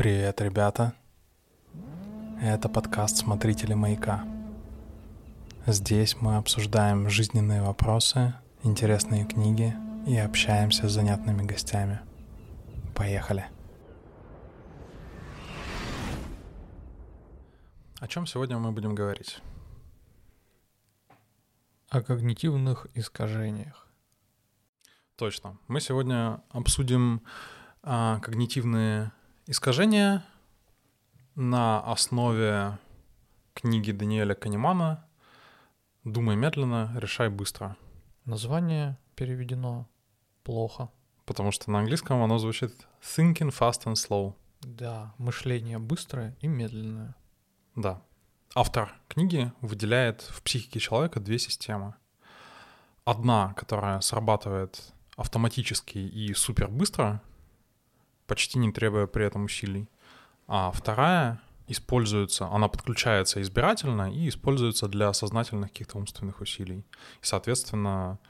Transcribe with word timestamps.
Привет, 0.00 0.40
ребята. 0.40 0.94
Это 2.40 2.70
подкаст 2.70 3.18
«Смотрители 3.18 3.74
маяка». 3.74 4.24
Здесь 5.66 6.16
мы 6.22 6.38
обсуждаем 6.38 7.10
жизненные 7.10 7.60
вопросы, 7.60 8.32
интересные 8.62 9.26
книги 9.26 9.76
и 10.06 10.16
общаемся 10.16 10.88
с 10.88 10.92
занятными 10.92 11.42
гостями. 11.42 12.00
Поехали. 12.94 13.44
О 17.98 18.08
чем 18.08 18.26
сегодня 18.26 18.56
мы 18.56 18.72
будем 18.72 18.94
говорить? 18.94 19.42
О 21.90 22.00
когнитивных 22.00 22.86
искажениях. 22.94 23.86
Точно. 25.16 25.58
Мы 25.68 25.82
сегодня 25.82 26.40
обсудим 26.48 27.20
а, 27.82 28.18
когнитивные 28.20 29.12
искажения 29.50 30.24
на 31.34 31.80
основе 31.80 32.78
книги 33.52 33.90
Даниэля 33.90 34.34
Канемана 34.34 35.04
«Думай 36.04 36.36
медленно, 36.36 36.92
решай 36.94 37.28
быстро». 37.30 37.76
Название 38.24 38.96
переведено 39.16 39.88
плохо. 40.44 40.88
Потому 41.26 41.50
что 41.50 41.68
на 41.72 41.80
английском 41.80 42.22
оно 42.22 42.38
звучит 42.38 42.86
«thinking 43.02 43.50
fast 43.50 43.86
and 43.86 43.94
slow». 43.94 44.34
Да, 44.60 45.14
мышление 45.18 45.80
быстрое 45.80 46.36
и 46.40 46.46
медленное. 46.46 47.16
Да. 47.74 48.00
Автор 48.54 48.94
книги 49.08 49.52
выделяет 49.62 50.22
в 50.22 50.42
психике 50.44 50.78
человека 50.78 51.18
две 51.18 51.40
системы. 51.40 51.96
Одна, 53.04 53.52
которая 53.54 54.00
срабатывает 54.00 54.92
автоматически 55.16 55.98
и 55.98 56.34
супер 56.34 56.68
быстро, 56.68 57.20
почти 58.30 58.60
не 58.60 58.70
требуя 58.70 59.08
при 59.08 59.26
этом 59.26 59.44
усилий. 59.44 59.88
А 60.46 60.70
вторая 60.70 61.40
используется, 61.66 62.46
она 62.46 62.68
подключается 62.68 63.42
избирательно 63.42 64.12
и 64.12 64.28
используется 64.28 64.86
для 64.86 65.12
сознательных 65.12 65.72
каких-то 65.72 65.98
умственных 65.98 66.40
усилий. 66.40 66.86
И, 67.22 67.24
соответственно, 67.26 68.20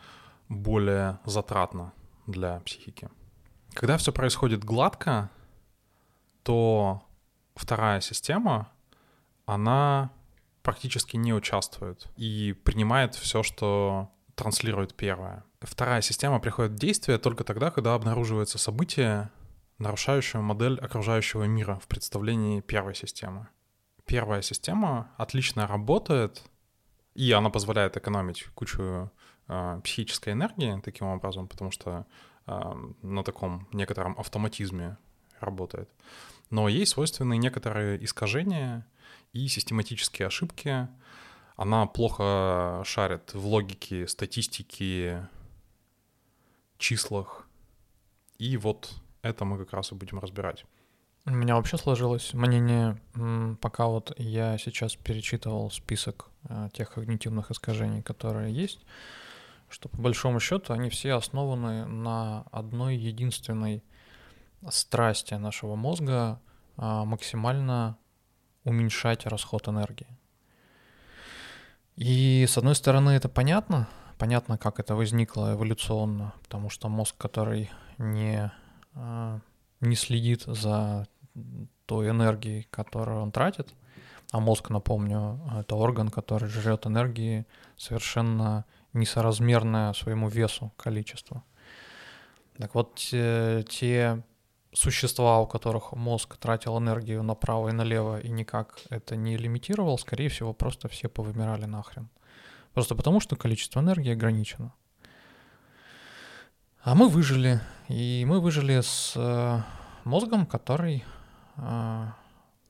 более 0.48 1.18
затратно 1.26 1.92
для 2.26 2.60
психики. 2.60 3.10
Когда 3.74 3.98
все 3.98 4.10
происходит 4.10 4.64
гладко, 4.64 5.28
то 6.44 7.02
вторая 7.54 8.00
система, 8.00 8.72
она 9.44 10.10
практически 10.62 11.18
не 11.18 11.34
участвует 11.34 12.08
и 12.16 12.54
принимает 12.64 13.14
все, 13.14 13.42
что 13.42 14.08
транслирует 14.34 14.94
первая. 14.94 15.44
Вторая 15.60 16.00
система 16.00 16.40
приходит 16.40 16.72
в 16.72 16.76
действие 16.76 17.18
только 17.18 17.44
тогда, 17.44 17.70
когда 17.70 17.92
обнаруживается 17.92 18.56
событие, 18.56 19.30
нарушающее 19.80 20.42
модель 20.42 20.78
окружающего 20.78 21.44
мира 21.44 21.78
в 21.82 21.88
представлении 21.88 22.60
первой 22.60 22.94
системы. 22.94 23.48
Первая 24.04 24.42
система 24.42 25.10
отлично 25.16 25.66
работает, 25.66 26.42
и 27.14 27.32
она 27.32 27.50
позволяет 27.50 27.96
экономить 27.96 28.44
кучу 28.54 29.10
э, 29.48 29.80
психической 29.82 30.34
энергии 30.34 30.80
таким 30.80 31.06
образом, 31.06 31.48
потому 31.48 31.70
что 31.70 32.06
э, 32.46 32.74
на 33.02 33.24
таком 33.24 33.68
некотором 33.72 34.18
автоматизме 34.18 34.98
работает. 35.40 35.90
Но 36.50 36.68
ей 36.68 36.86
свойственны 36.86 37.38
некоторые 37.38 38.04
искажения 38.04 38.86
и 39.32 39.48
систематические 39.48 40.26
ошибки, 40.26 40.88
она 41.56 41.86
плохо 41.86 42.82
шарит 42.84 43.32
в 43.32 43.46
логике, 43.46 44.06
статистике, 44.08 45.28
числах. 46.76 47.46
И 48.38 48.56
вот 48.56 48.94
это 49.22 49.44
мы 49.44 49.58
как 49.58 49.72
раз 49.72 49.92
и 49.92 49.94
будем 49.94 50.18
разбирать. 50.18 50.64
У 51.26 51.32
меня 51.32 51.56
вообще 51.56 51.76
сложилось 51.76 52.32
мнение, 52.32 52.98
пока 53.60 53.86
вот 53.86 54.18
я 54.18 54.56
сейчас 54.58 54.96
перечитывал 54.96 55.70
список 55.70 56.30
э, 56.48 56.70
тех 56.72 56.90
когнитивных 56.94 57.50
искажений, 57.50 58.02
которые 58.02 58.54
есть, 58.54 58.80
что 59.68 59.88
по 59.90 59.98
большому 59.98 60.40
счету 60.40 60.72
они 60.72 60.88
все 60.88 61.12
основаны 61.12 61.84
на 61.84 62.44
одной 62.50 62.96
единственной 62.96 63.84
страсти 64.68 65.34
нашего 65.34 65.76
мозга 65.76 66.40
а, 66.76 67.04
максимально 67.04 67.96
уменьшать 68.64 69.26
расход 69.26 69.68
энергии. 69.68 70.18
И 71.96 72.46
с 72.48 72.58
одной 72.58 72.74
стороны 72.74 73.10
это 73.10 73.28
понятно, 73.28 73.88
понятно, 74.18 74.58
как 74.58 74.80
это 74.80 74.94
возникло 74.94 75.54
эволюционно, 75.54 76.34
потому 76.42 76.70
что 76.70 76.88
мозг, 76.88 77.16
который 77.16 77.70
не, 77.98 78.50
не 78.94 79.96
следит 79.96 80.42
за 80.42 81.06
той 81.86 82.10
энергией, 82.10 82.66
которую 82.70 83.22
он 83.22 83.32
тратит, 83.32 83.74
а 84.32 84.40
мозг, 84.40 84.70
напомню, 84.70 85.40
это 85.58 85.74
орган, 85.74 86.08
который 86.08 86.48
жрет 86.48 86.86
энергии 86.86 87.46
совершенно 87.76 88.64
несоразмерное 88.92 89.92
своему 89.92 90.28
весу 90.28 90.72
количество. 90.76 91.42
Так 92.56 92.74
вот, 92.74 92.94
те, 92.94 93.64
те 93.68 94.22
существа, 94.72 95.40
у 95.40 95.46
которых 95.46 95.92
мозг 95.92 96.36
тратил 96.36 96.78
энергию 96.78 97.22
направо 97.22 97.70
и 97.70 97.72
налево 97.72 98.20
и 98.20 98.30
никак 98.30 98.80
это 98.90 99.16
не 99.16 99.36
лимитировал, 99.36 99.98
скорее 99.98 100.28
всего, 100.28 100.52
просто 100.52 100.88
все 100.88 101.08
повымирали 101.08 101.64
нахрен. 101.64 102.08
Просто 102.72 102.94
потому, 102.94 103.20
что 103.20 103.36
количество 103.36 103.80
энергии 103.80 104.12
ограничено. 104.12 104.72
А 106.82 106.94
мы 106.94 107.08
выжили. 107.08 107.60
И 107.88 108.24
мы 108.26 108.40
выжили 108.40 108.80
с 108.80 109.12
э, 109.14 109.60
мозгом, 110.04 110.46
который 110.46 111.04
э, 111.56 112.06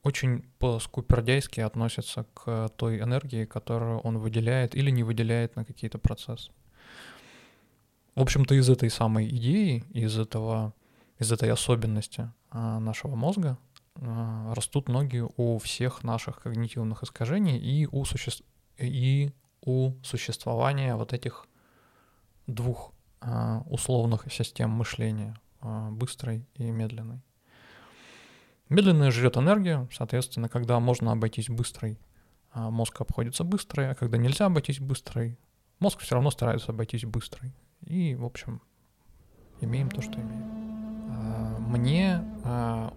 очень 0.03 0.41
по-скупердяйски 0.59 1.61
относится 1.61 2.25
к 2.33 2.69
той 2.75 2.99
энергии, 2.99 3.45
которую 3.45 3.99
он 3.99 4.17
выделяет 4.17 4.75
или 4.75 4.91
не 4.91 5.03
выделяет 5.03 5.55
на 5.55 5.63
какие-то 5.63 5.97
процессы. 5.97 6.51
В 8.15 8.21
общем-то, 8.21 8.53
из 8.53 8.69
этой 8.69 8.89
самой 8.89 9.29
идеи, 9.29 9.85
из 9.93 10.19
этого 10.19 10.73
из 11.17 11.31
этой 11.31 11.51
особенности 11.51 12.31
а, 12.49 12.79
нашего 12.79 13.15
мозга 13.15 13.57
растут 13.95 14.89
ноги 14.89 15.23
у 15.37 15.59
всех 15.59 16.03
наших 16.03 16.41
когнитивных 16.41 17.03
искажений 17.03 17.59
и 17.59 17.85
у, 17.85 18.03
суще... 18.05 18.31
и 18.79 19.31
у 19.61 19.93
существования 20.01 20.95
вот 20.95 21.13
этих 21.13 21.45
двух 22.47 22.91
условных 23.67 24.31
систем 24.31 24.71
мышления, 24.71 25.35
быстрой 25.61 26.45
и 26.55 26.71
медленной. 26.71 27.21
Медленная 28.69 29.11
жрет 29.11 29.37
энергию, 29.37 29.89
соответственно, 29.91 30.49
когда 30.49 30.79
можно 30.79 31.11
обойтись 31.11 31.49
быстрой, 31.49 31.99
мозг 32.53 33.01
обходится 33.01 33.43
быстрой, 33.43 33.91
а 33.91 33.95
когда 33.95 34.17
нельзя 34.17 34.45
обойтись 34.45 34.79
быстрой, 34.79 35.37
мозг 35.79 35.99
все 35.99 36.15
равно 36.15 36.31
старается 36.31 36.71
обойтись 36.71 37.05
быстрой. 37.05 37.53
И, 37.81 38.15
в 38.15 38.25
общем, 38.25 38.61
имеем 39.59 39.89
то, 39.89 40.01
что 40.01 40.13
имеем. 40.13 40.61
Мне 41.67 42.23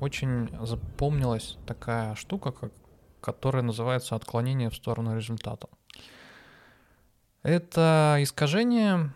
очень 0.00 0.48
запомнилась 0.66 1.58
такая 1.66 2.14
штука, 2.14 2.50
как, 2.50 2.72
которая 3.20 3.62
называется 3.62 4.16
отклонение 4.16 4.70
в 4.70 4.74
сторону 4.74 5.14
результата. 5.16 5.68
Это 7.42 8.16
искажение, 8.20 9.12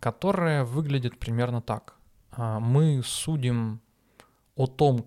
которое 0.00 0.64
выглядит 0.64 1.18
примерно 1.18 1.60
так. 1.60 1.94
А, 2.30 2.60
мы 2.60 3.02
судим 3.04 3.80
о 4.56 4.66
том, 4.66 5.06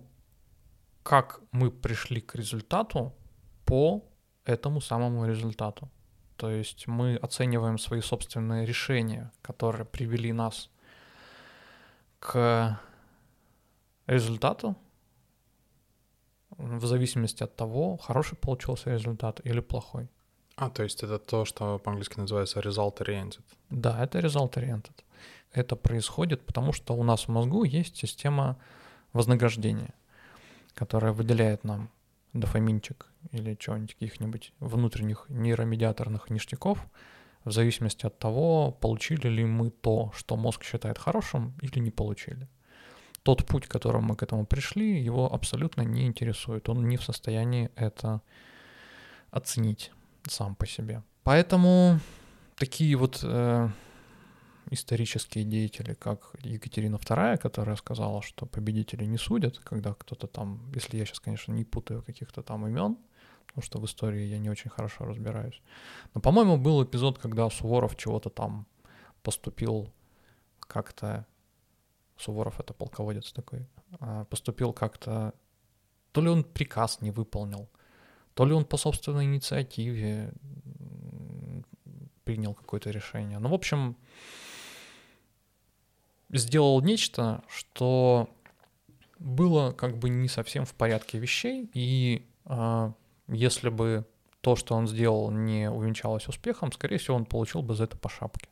как 1.02 1.40
мы 1.52 1.70
пришли 1.70 2.20
к 2.20 2.34
результату 2.34 3.14
по 3.64 4.04
этому 4.44 4.80
самому 4.80 5.26
результату. 5.26 5.90
То 6.36 6.50
есть 6.50 6.86
мы 6.86 7.16
оцениваем 7.16 7.78
свои 7.78 8.00
собственные 8.00 8.66
решения, 8.66 9.32
которые 9.42 9.84
привели 9.84 10.32
нас 10.32 10.70
к 12.20 12.80
результату 14.06 14.76
в 16.58 16.86
зависимости 16.86 17.44
от 17.44 17.56
того, 17.56 17.96
хороший 17.96 18.36
получился 18.36 18.90
результат 18.90 19.40
или 19.44 19.60
плохой. 19.60 20.08
А, 20.60 20.70
то 20.70 20.82
есть 20.82 21.04
это 21.04 21.18
то, 21.20 21.44
что 21.44 21.78
по-английски 21.78 22.18
называется 22.18 22.58
result-oriented. 22.58 23.42
Да, 23.70 24.02
это 24.02 24.18
result-oriented. 24.18 25.04
Это 25.52 25.76
происходит 25.76 26.44
потому, 26.44 26.72
что 26.72 26.94
у 26.94 27.04
нас 27.04 27.28
в 27.28 27.28
мозгу 27.28 27.62
есть 27.62 27.96
система 27.96 28.56
вознаграждения, 29.12 29.94
которая 30.74 31.12
выделяет 31.12 31.62
нам 31.62 31.90
дофаминчик 32.32 33.06
или 33.30 33.54
чего-нибудь, 33.54 33.94
каких-нибудь 33.94 34.52
внутренних 34.58 35.26
нейромедиаторных 35.28 36.28
ништяков, 36.28 36.84
в 37.44 37.52
зависимости 37.52 38.04
от 38.04 38.18
того, 38.18 38.72
получили 38.72 39.28
ли 39.28 39.44
мы 39.44 39.70
то, 39.70 40.10
что 40.12 40.36
мозг 40.36 40.64
считает 40.64 40.98
хорошим, 40.98 41.54
или 41.62 41.78
не 41.78 41.92
получили 41.92 42.48
тот 43.22 43.46
путь, 43.46 43.66
которым 43.66 44.04
мы 44.04 44.16
к 44.16 44.22
этому 44.24 44.44
пришли, 44.44 45.00
его 45.00 45.32
абсолютно 45.32 45.82
не 45.82 46.06
интересует. 46.06 46.68
Он 46.68 46.88
не 46.88 46.96
в 46.96 47.04
состоянии 47.04 47.70
это 47.76 48.22
оценить 49.30 49.92
сам 50.28 50.54
по 50.54 50.66
себе. 50.66 51.02
Поэтому 51.22 52.00
такие 52.56 52.96
вот 52.96 53.20
э, 53.22 53.68
исторические 54.70 55.44
деятели, 55.44 55.94
как 55.94 56.34
Екатерина 56.42 56.96
II, 56.96 57.38
которая 57.38 57.76
сказала, 57.76 58.22
что 58.22 58.46
победители 58.46 59.04
не 59.04 59.18
судят, 59.18 59.58
когда 59.58 59.94
кто-то 59.94 60.26
там, 60.26 60.70
если 60.74 60.98
я 60.98 61.04
сейчас, 61.04 61.20
конечно, 61.20 61.52
не 61.52 61.64
путаю 61.64 62.02
каких-то 62.02 62.42
там 62.42 62.66
имен, 62.66 62.96
потому 63.46 63.62
что 63.62 63.80
в 63.80 63.84
истории 63.84 64.22
я 64.22 64.38
не 64.38 64.50
очень 64.50 64.70
хорошо 64.70 65.04
разбираюсь. 65.04 65.62
Но, 66.14 66.20
по-моему, 66.20 66.56
был 66.56 66.84
эпизод, 66.84 67.18
когда 67.18 67.48
Суворов 67.50 67.96
чего-то 67.96 68.30
там 68.30 68.66
поступил 69.22 69.92
как-то... 70.60 71.26
Суворов— 72.16 72.60
это 72.60 72.74
полководец 72.74 73.32
такой. 73.32 73.66
А, 74.00 74.24
поступил 74.24 74.72
как-то... 74.72 75.32
То 76.12 76.20
ли 76.20 76.28
он 76.28 76.44
приказ 76.44 77.00
не 77.00 77.10
выполнил, 77.10 77.68
то 78.38 78.46
ли 78.46 78.52
он 78.52 78.64
по 78.64 78.76
собственной 78.76 79.24
инициативе 79.24 80.32
принял 82.22 82.54
какое-то 82.54 82.88
решение. 82.90 83.40
Ну, 83.40 83.48
в 83.48 83.54
общем, 83.54 83.96
сделал 86.30 86.80
нечто, 86.80 87.42
что 87.48 88.30
было 89.18 89.72
как 89.72 89.98
бы 89.98 90.08
не 90.08 90.28
совсем 90.28 90.66
в 90.66 90.74
порядке 90.76 91.18
вещей, 91.18 91.68
и 91.74 92.28
э, 92.44 92.92
если 93.26 93.70
бы 93.70 94.06
то, 94.40 94.54
что 94.54 94.76
он 94.76 94.86
сделал, 94.86 95.32
не 95.32 95.68
увенчалось 95.68 96.28
успехом, 96.28 96.70
скорее 96.70 96.98
всего, 96.98 97.16
он 97.16 97.24
получил 97.24 97.62
бы 97.62 97.74
за 97.74 97.84
это 97.84 97.96
по 97.96 98.08
шапке. 98.08 98.48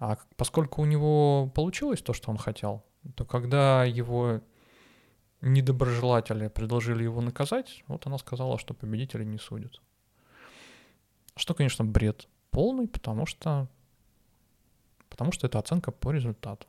А 0.00 0.18
поскольку 0.36 0.82
у 0.82 0.86
него 0.86 1.52
получилось 1.54 2.02
то, 2.02 2.12
что 2.12 2.32
он 2.32 2.36
хотел, 2.36 2.82
то 3.14 3.24
когда 3.24 3.84
его 3.84 4.40
недоброжелатели 5.40 6.48
предложили 6.48 7.04
его 7.04 7.20
наказать, 7.20 7.84
вот 7.86 8.06
она 8.06 8.18
сказала, 8.18 8.58
что 8.58 8.74
победители 8.74 9.24
не 9.24 9.38
судят. 9.38 9.80
Что, 11.36 11.54
конечно, 11.54 11.84
бред 11.84 12.28
полный, 12.50 12.88
потому 12.88 13.26
что, 13.26 13.68
потому 15.10 15.32
что 15.32 15.46
это 15.46 15.58
оценка 15.58 15.92
по 15.92 16.10
результату. 16.10 16.66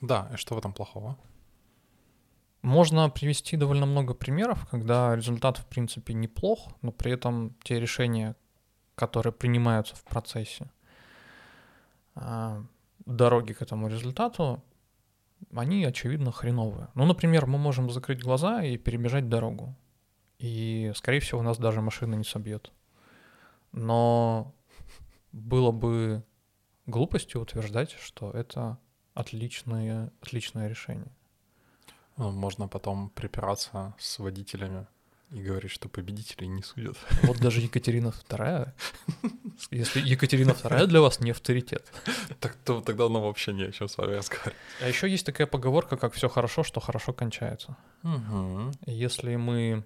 Да, 0.00 0.30
и 0.32 0.36
что 0.36 0.54
в 0.54 0.58
этом 0.58 0.72
плохого? 0.72 1.16
Можно 2.62 3.10
привести 3.10 3.56
довольно 3.56 3.86
много 3.86 4.14
примеров, 4.14 4.68
когда 4.70 5.16
результат, 5.16 5.58
в 5.58 5.66
принципе, 5.66 6.14
неплох, 6.14 6.68
но 6.82 6.92
при 6.92 7.12
этом 7.12 7.56
те 7.64 7.80
решения, 7.80 8.36
которые 8.94 9.32
принимаются 9.32 9.96
в 9.96 10.04
процессе 10.04 10.70
а, 12.14 12.62
дороги 13.04 13.52
к 13.52 13.62
этому 13.62 13.88
результату, 13.88 14.62
они, 15.54 15.84
очевидно, 15.84 16.32
хреновые. 16.32 16.88
Ну, 16.94 17.04
например, 17.04 17.46
мы 17.46 17.58
можем 17.58 17.90
закрыть 17.90 18.22
глаза 18.22 18.62
и 18.62 18.76
перебежать 18.76 19.28
дорогу. 19.28 19.76
И, 20.38 20.92
скорее 20.94 21.20
всего, 21.20 21.42
нас 21.42 21.58
даже 21.58 21.80
машина 21.80 22.14
не 22.16 22.24
собьет. 22.24 22.72
Но 23.72 24.54
было 25.32 25.70
бы 25.70 26.24
глупостью 26.86 27.40
утверждать, 27.40 27.92
что 27.92 28.30
это 28.30 28.78
отличное, 29.14 30.12
отличное 30.20 30.68
решение. 30.68 31.12
Ну, 32.16 32.30
можно 32.30 32.68
потом 32.68 33.10
припираться 33.10 33.94
с 33.98 34.18
водителями 34.18 34.86
и 35.32 35.42
говорить, 35.42 35.70
что 35.70 35.88
победителей 35.88 36.48
не 36.48 36.62
судят. 36.62 36.96
Вот 37.22 37.38
даже 37.38 37.60
Екатерина 37.60 38.12
II, 38.28 38.68
если 39.70 40.00
Екатерина 40.00 40.50
II 40.50 40.86
для 40.86 41.00
вас 41.00 41.20
не 41.20 41.30
авторитет. 41.30 41.92
Так 42.40 42.54
то 42.64 42.80
тогда 42.80 43.08
ну 43.08 43.20
вообще 43.20 43.52
не 43.52 43.64
о 43.64 43.72
чем 43.72 43.88
с 43.88 43.98
вами 43.98 44.16
разговаривать. 44.16 44.56
А 44.80 44.88
еще 44.88 45.08
есть 45.08 45.26
такая 45.26 45.46
поговорка, 45.46 45.96
как 45.96 46.12
все 46.12 46.28
хорошо, 46.28 46.64
что 46.64 46.80
хорошо 46.80 47.12
кончается. 47.12 47.76
Угу. 48.02 48.72
Если 48.86 49.36
мы 49.36 49.84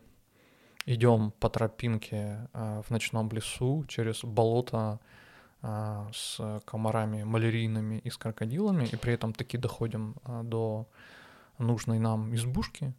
идем 0.87 1.33
по 1.39 1.49
тропинке 1.49 2.49
а, 2.53 2.83
в 2.83 2.91
ночном 2.91 3.31
лесу 3.31 3.85
через 3.89 4.25
болото 4.25 4.99
а, 5.63 6.09
с 6.13 6.61
комарами 6.65 7.25
малярийными 7.25 7.99
и 7.99 8.11
с 8.11 8.17
крокодилами, 8.17 8.87
и 8.87 8.97
при 8.97 9.13
этом 9.13 9.33
таки 9.33 9.59
доходим 9.59 10.17
а, 10.25 10.43
до 10.43 10.87
нужной 11.59 11.99
нам 11.99 12.35
избушки, 12.35 12.95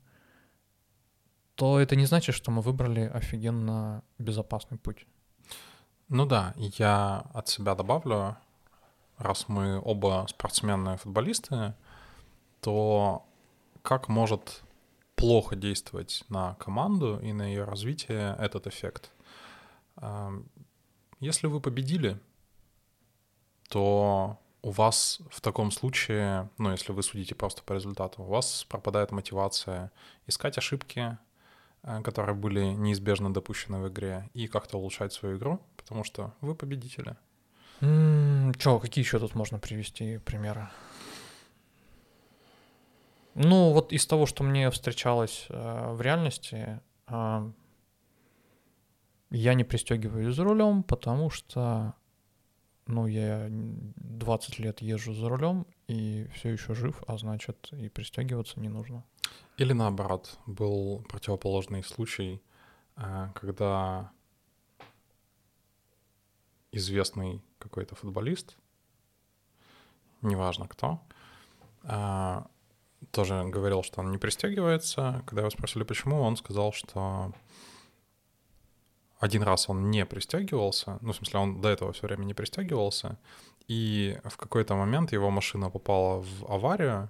то 1.58 1.80
это 1.80 1.96
не 1.96 2.06
значит, 2.06 2.36
что 2.36 2.52
мы 2.52 2.62
выбрали 2.62 3.02
офигенно 3.02 4.04
безопасный 4.20 4.78
путь. 4.78 5.08
Ну 6.08 6.28
да, 6.28 6.54
я 6.56 7.26
от 7.34 7.48
себя 7.50 7.74
добавлю, 7.74 8.38
раз 9.18 9.50
мы 9.50 9.82
оба 9.84 10.28
спортсмены 10.30 10.98
футболисты, 10.98 11.74
то 12.62 13.26
как 13.82 14.08
может 14.08 14.62
плохо 15.16 15.56
действовать 15.56 16.24
на 16.30 16.54
команду 16.56 17.20
и 17.20 17.34
на 17.34 17.42
ее 17.42 17.64
развитие 17.64 18.36
этот 18.38 18.68
эффект? 18.68 19.12
Если 21.20 21.48
вы 21.48 21.60
победили, 21.60 22.20
то 23.70 24.40
у 24.62 24.70
вас 24.70 25.22
в 25.32 25.42
таком 25.42 25.72
случае, 25.72 26.52
ну, 26.60 26.70
если 26.70 26.92
вы 26.92 27.02
судите 27.02 27.34
просто 27.34 27.64
по 27.64 27.74
результату, 27.74 28.22
у 28.22 28.28
вас 28.28 28.64
пропадает 28.70 29.12
мотивация 29.12 29.92
искать 30.28 30.60
ошибки, 30.60 31.18
которые 31.82 32.36
были 32.36 32.64
неизбежно 32.64 33.34
допущены 33.34 33.80
в 33.80 33.88
игре, 33.88 34.30
и 34.34 34.48
как-то 34.48 34.78
улучшать 34.78 35.14
свою 35.14 35.38
игру, 35.38 35.62
потому 35.78 36.04
что 36.04 36.34
вы 36.42 36.56
победители. 36.56 37.16
Mm, 37.82 38.58
Че, 38.58 38.80
какие 38.80 39.04
еще 39.04 39.20
тут 39.20 39.36
можно 39.36 39.60
привести 39.60 40.18
примеры? 40.18 40.68
Ну, 43.36 43.72
вот 43.72 43.94
из 43.94 44.08
того, 44.08 44.26
что 44.26 44.44
мне 44.44 44.72
встречалось 44.72 45.46
э, 45.50 45.92
в 45.94 46.02
реальности, 46.02 46.82
э, 47.08 47.52
я 49.30 49.54
не 49.54 49.64
пристегиваюсь 49.64 50.36
за 50.36 50.44
рулем, 50.44 50.82
потому 50.82 51.30
что 51.30 51.94
ну, 52.88 53.06
я 53.06 53.48
20 53.50 54.60
лет 54.60 54.82
езжу 54.82 55.14
за 55.14 55.30
рулем 55.30 55.68
и 55.88 56.28
все 56.34 56.50
еще 56.50 56.74
жив, 56.74 57.04
а 57.06 57.18
значит, 57.18 57.70
и 57.74 57.90
пристегиваться 57.90 58.60
не 58.60 58.70
нужно. 58.70 59.04
Или 59.58 59.74
наоборот, 59.74 60.38
был 60.46 61.04
противоположный 61.10 61.84
случай, 61.84 62.42
э, 62.96 63.30
когда 63.34 64.12
известный 66.72 67.42
какой-то 67.58 67.96
футболист, 67.96 68.56
неважно 70.22 70.68
кто, 70.68 71.02
э, 71.84 72.42
тоже 73.12 73.44
говорил, 73.46 73.84
что 73.84 74.02
он 74.02 74.12
не 74.12 74.18
пристегивается. 74.18 75.24
Когда 75.26 75.42
его 75.42 75.50
спросили, 75.50 75.84
почему, 75.84 76.22
он 76.22 76.38
сказал, 76.38 76.74
что 76.74 77.34
один 79.20 79.44
раз 79.44 79.70
он 79.70 79.90
не 79.90 80.06
пристегивался, 80.06 81.00
ну, 81.02 81.12
в 81.12 81.16
смысле, 81.16 81.40
он 81.40 81.62
до 81.62 81.70
этого 81.70 81.92
все 81.94 82.08
время 82.08 82.26
не 82.26 82.34
пристегивался, 82.34 83.18
и 83.68 84.20
в 84.24 84.38
какой-то 84.38 84.76
момент 84.76 85.12
его 85.12 85.30
машина 85.30 85.70
попала 85.70 86.22
в 86.22 86.46
аварию, 86.46 87.10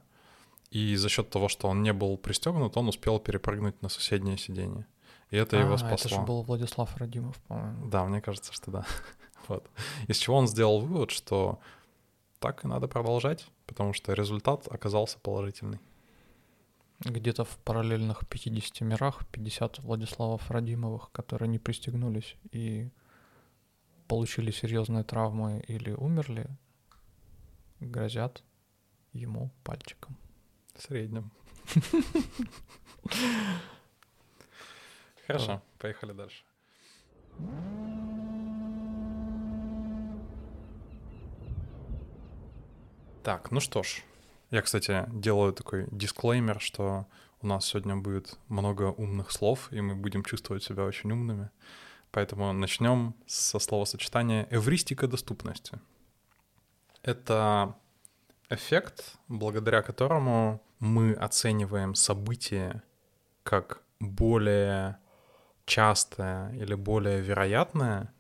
и 0.72 0.96
за 0.96 1.10
счет 1.10 1.30
того, 1.30 1.48
что 1.48 1.68
он 1.68 1.84
не 1.84 1.94
был 1.94 2.18
пристегнут, 2.18 2.78
он 2.78 2.88
успел 2.88 3.20
перепрыгнуть 3.20 3.82
на 3.82 3.90
соседнее 3.90 4.38
сиденье. 4.38 4.86
И 5.30 5.38
это 5.38 5.58
а, 5.58 5.62
его 5.62 5.78
спасло. 5.78 5.96
это 5.96 6.10
же 6.10 6.22
был 6.22 6.42
Владислав 6.44 6.96
Радимов, 6.98 7.38
по-моему. 7.48 7.88
Да, 7.88 8.06
мне 8.06 8.22
кажется, 8.22 8.54
что 8.54 8.72
да. 8.72 8.86
вот. 9.48 9.70
Из 10.08 10.18
чего 10.18 10.38
он 10.38 10.48
сделал 10.48 10.80
вывод, 10.80 11.12
что 11.12 11.60
так 12.40 12.64
и 12.64 12.68
надо 12.68 12.88
продолжать, 12.88 13.46
потому 13.66 13.94
что 13.94 14.14
результат 14.14 14.68
оказался 14.70 15.20
положительный 15.20 15.80
где-то 17.00 17.44
в 17.44 17.58
параллельных 17.60 18.28
50 18.28 18.82
мирах 18.82 19.26
50 19.28 19.80
Владиславов 19.80 20.50
Радимовых, 20.50 21.12
которые 21.12 21.48
не 21.48 21.60
пристегнулись 21.60 22.36
и 22.52 22.90
получили 24.08 24.52
серьезные 24.52 25.04
травмы 25.04 25.64
или 25.68 25.92
умерли, 25.92 26.48
грозят 27.80 28.44
ему 29.14 29.52
пальчиком. 29.64 30.18
Средним. 30.78 31.32
Хорошо, 35.28 35.62
поехали 35.78 36.14
дальше. 36.14 36.44
Так, 43.24 43.52
ну 43.52 43.60
что 43.60 43.84
ж, 43.84 44.04
я, 44.52 44.62
кстати, 44.62 45.04
делаю 45.12 45.52
такой 45.52 45.88
дисклеймер, 45.92 46.62
что 46.62 47.06
у 47.42 47.48
нас 47.48 47.66
сегодня 47.66 47.98
будет 47.98 48.40
много 48.48 48.84
умных 48.84 49.32
слов, 49.32 49.68
и 49.72 49.82
мы 49.82 49.96
будем 49.96 50.24
чувствовать 50.24 50.64
себя 50.64 50.86
очень 50.86 51.12
умными. 51.12 51.50
Поэтому 52.12 52.54
начнем 52.54 53.16
со 53.26 53.60
словосочетания 53.60 54.48
эвристика 54.50 55.08
доступности. 55.08 55.80
Это 57.04 57.76
эффект, 58.50 59.18
благодаря 59.28 59.82
которому 59.82 60.62
мы 60.80 61.14
оцениваем 61.14 61.96
событие 61.96 62.82
как 63.44 63.82
более 64.00 64.98
частое 65.66 66.54
или 66.54 66.76
более 66.76 67.22
вероятное 67.22 68.14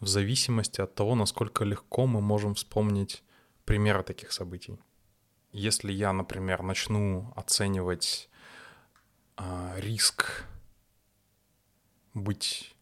в 0.00 0.06
зависимости 0.06 0.80
от 0.80 0.94
того, 0.94 1.14
насколько 1.14 1.64
легко 1.64 2.06
мы 2.06 2.20
можем 2.20 2.54
вспомнить 2.54 3.22
примеры 3.64 4.02
таких 4.02 4.32
событий. 4.32 4.78
Если 5.52 5.92
я, 5.92 6.12
например, 6.12 6.62
начну 6.62 7.32
оценивать 7.36 8.28
э, 9.36 9.74
риск 9.80 10.44
быть 12.14 12.74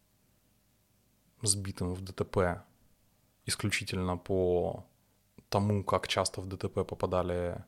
сбитым 1.41 1.93
в 1.93 2.01
ДТП 2.01 2.63
исключительно 3.45 4.17
по 4.17 4.85
тому, 5.51 5.83
как 5.83 6.07
часто 6.07 6.41
в 6.41 6.47
ДТП 6.47 6.85
попадали 6.87 7.63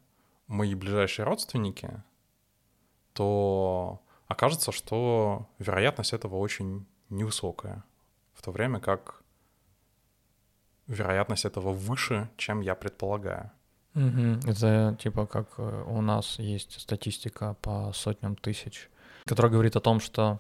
мои 0.47 0.73
ближайшие 0.73 1.25
родственники, 1.25 2.01
то 3.13 4.01
окажется, 4.27 4.71
что 4.71 5.47
вероятность 5.59 6.13
этого 6.13 6.37
очень 6.37 6.85
невысокая, 7.09 7.83
в 8.33 8.41
то 8.41 8.51
время 8.51 8.79
как 8.79 9.21
вероятность 10.87 11.45
этого 11.45 11.73
выше, 11.73 12.29
чем 12.37 12.61
я 12.61 12.75
предполагаю. 12.75 13.51
Угу. 13.95 14.49
Это 14.49 14.97
типа 14.99 15.27
как 15.27 15.47
э, 15.57 15.83
у 15.87 16.01
нас 16.01 16.39
есть 16.39 16.81
статистика 16.81 17.55
по 17.61 17.91
сотням 17.93 18.35
тысяч, 18.35 18.89
которая 19.25 19.51
говорит 19.51 19.75
о 19.75 19.81
том, 19.81 19.99
что 19.99 20.39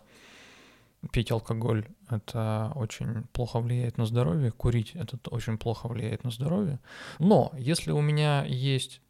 пить 1.11 1.31
алкоголь— 1.31 1.85
это 2.09 2.71
очень 2.75 3.23
плохо 3.33 3.59
влияет 3.59 3.97
на 3.97 4.05
здоровье, 4.05 4.51
курить— 4.51 4.91
это 4.95 5.17
очень 5.29 5.57
плохо 5.57 5.87
влияет 5.87 6.23
на 6.23 6.31
здоровье. 6.31 6.79
Но 7.19 7.51
если 7.57 7.91
у 7.91 8.01
меня 8.01 8.45
есть 8.45 9.01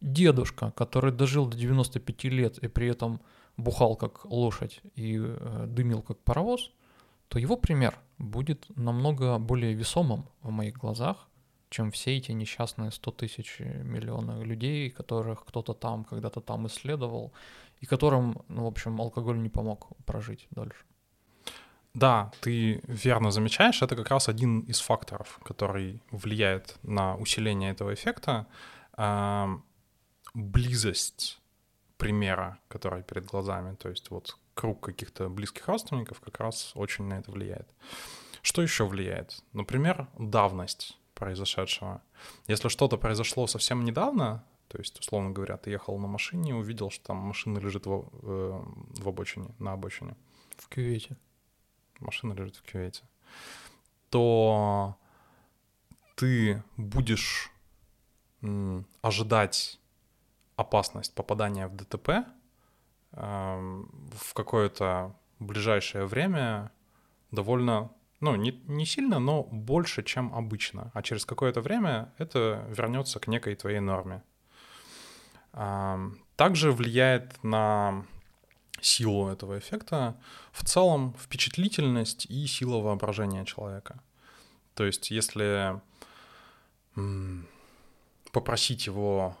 дедушка, 0.00 0.70
который 0.72 1.12
дожил 1.12 1.46
до 1.46 1.56
95 1.56 2.24
лет 2.24 2.58
и 2.58 2.68
при 2.68 2.88
этом 2.88 3.20
бухал 3.56 3.96
как 3.96 4.24
лошадь 4.24 4.80
и 4.94 5.18
э, 5.18 5.66
дымил 5.68 6.02
как 6.02 6.18
паровоз, 6.20 6.70
то 7.28 7.38
его 7.38 7.56
пример 7.56 7.98
будет 8.18 8.66
намного 8.76 9.38
более 9.38 9.74
весомым 9.74 10.26
в 10.42 10.50
моих 10.50 10.78
глазах, 10.78 11.28
чем 11.70 11.90
все 11.90 12.16
эти 12.16 12.32
несчастные 12.32 12.90
100 12.90 13.10
тысяч 13.12 13.60
миллионов 13.60 14.44
людей, 14.44 14.90
которых 14.90 15.44
кто-то 15.44 15.72
там 15.72 16.04
когда-то 16.04 16.40
там 16.40 16.66
исследовал, 16.66 17.32
и 17.80 17.86
которым, 17.86 18.42
ну, 18.48 18.64
в 18.64 18.66
общем, 18.66 19.00
алкоголь 19.00 19.40
не 19.40 19.48
помог 19.48 19.88
прожить 20.04 20.46
дальше. 20.50 20.84
Да, 21.94 22.30
ты 22.40 22.80
верно 22.86 23.30
замечаешь, 23.30 23.82
это 23.82 23.96
как 23.96 24.10
раз 24.10 24.28
один 24.28 24.60
из 24.60 24.80
факторов, 24.80 25.40
который 25.42 26.00
влияет 26.10 26.78
на 26.82 27.16
усиление 27.16 27.72
этого 27.72 27.94
эффекта. 27.94 28.46
Близость 30.34 31.40
примера, 31.96 32.58
который 32.68 33.02
перед 33.02 33.26
глазами, 33.26 33.74
то 33.74 33.88
есть 33.88 34.10
вот 34.10 34.36
круг 34.54 34.80
каких-то 34.80 35.28
близких 35.28 35.68
родственников 35.68 36.20
как 36.20 36.40
раз 36.40 36.72
очень 36.74 37.04
на 37.04 37.14
это 37.14 37.30
влияет. 37.30 37.68
Что 38.42 38.62
еще 38.62 38.84
влияет? 38.84 39.42
Например, 39.52 40.06
давность 40.18 40.99
произошедшего. 41.20 42.00
Если 42.48 42.68
что-то 42.68 42.96
произошло 42.96 43.46
совсем 43.46 43.84
недавно, 43.84 44.42
то 44.68 44.78
есть, 44.78 44.98
условно 45.00 45.30
говоря, 45.30 45.56
ты 45.56 45.70
ехал 45.70 45.98
на 45.98 46.08
машине 46.08 46.54
увидел, 46.54 46.90
что 46.90 47.04
там 47.06 47.16
машина 47.16 47.58
лежит 47.58 47.86
в, 47.86 48.08
э, 48.22 48.62
в 49.02 49.08
обочине, 49.08 49.54
на 49.58 49.72
обочине. 49.72 50.14
В 50.56 50.68
кювете. 50.68 51.16
Машина 52.00 52.34
лежит 52.34 52.56
в 52.56 52.62
кювете. 52.62 53.02
То 54.10 54.96
ты 56.16 56.62
будешь 56.76 57.50
м, 58.42 58.86
ожидать 59.02 59.80
опасность 60.56 61.14
попадания 61.14 61.68
в 61.68 61.74
ДТП 61.74 62.08
э, 62.08 62.24
в 63.12 64.34
какое-то 64.34 65.14
ближайшее 65.38 66.06
время 66.06 66.70
довольно 67.32 67.90
ну, 68.20 68.36
не, 68.36 68.52
не 68.66 68.86
сильно, 68.86 69.18
но 69.18 69.42
больше, 69.44 70.02
чем 70.02 70.34
обычно. 70.34 70.90
А 70.94 71.02
через 71.02 71.24
какое-то 71.24 71.60
время 71.60 72.12
это 72.18 72.66
вернется 72.68 73.18
к 73.18 73.28
некой 73.28 73.54
твоей 73.54 73.80
норме. 73.80 74.22
Также 76.36 76.72
влияет 76.72 77.42
на 77.42 78.04
силу 78.80 79.28
этого 79.28 79.58
эффекта 79.58 80.16
в 80.52 80.64
целом 80.64 81.14
впечатлительность 81.18 82.26
и 82.26 82.46
сила 82.46 82.78
воображения 82.78 83.44
человека. 83.44 84.02
То 84.74 84.84
есть 84.84 85.10
если 85.10 85.80
попросить 88.32 88.86
его 88.86 89.36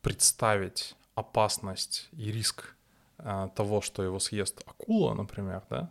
представить 0.00 0.96
опасность 1.14 2.08
и 2.12 2.32
риск 2.32 2.74
а, 3.18 3.48
того, 3.48 3.80
что 3.80 4.02
его 4.02 4.18
съест 4.18 4.62
акула, 4.66 5.14
например, 5.14 5.62
да, 5.70 5.90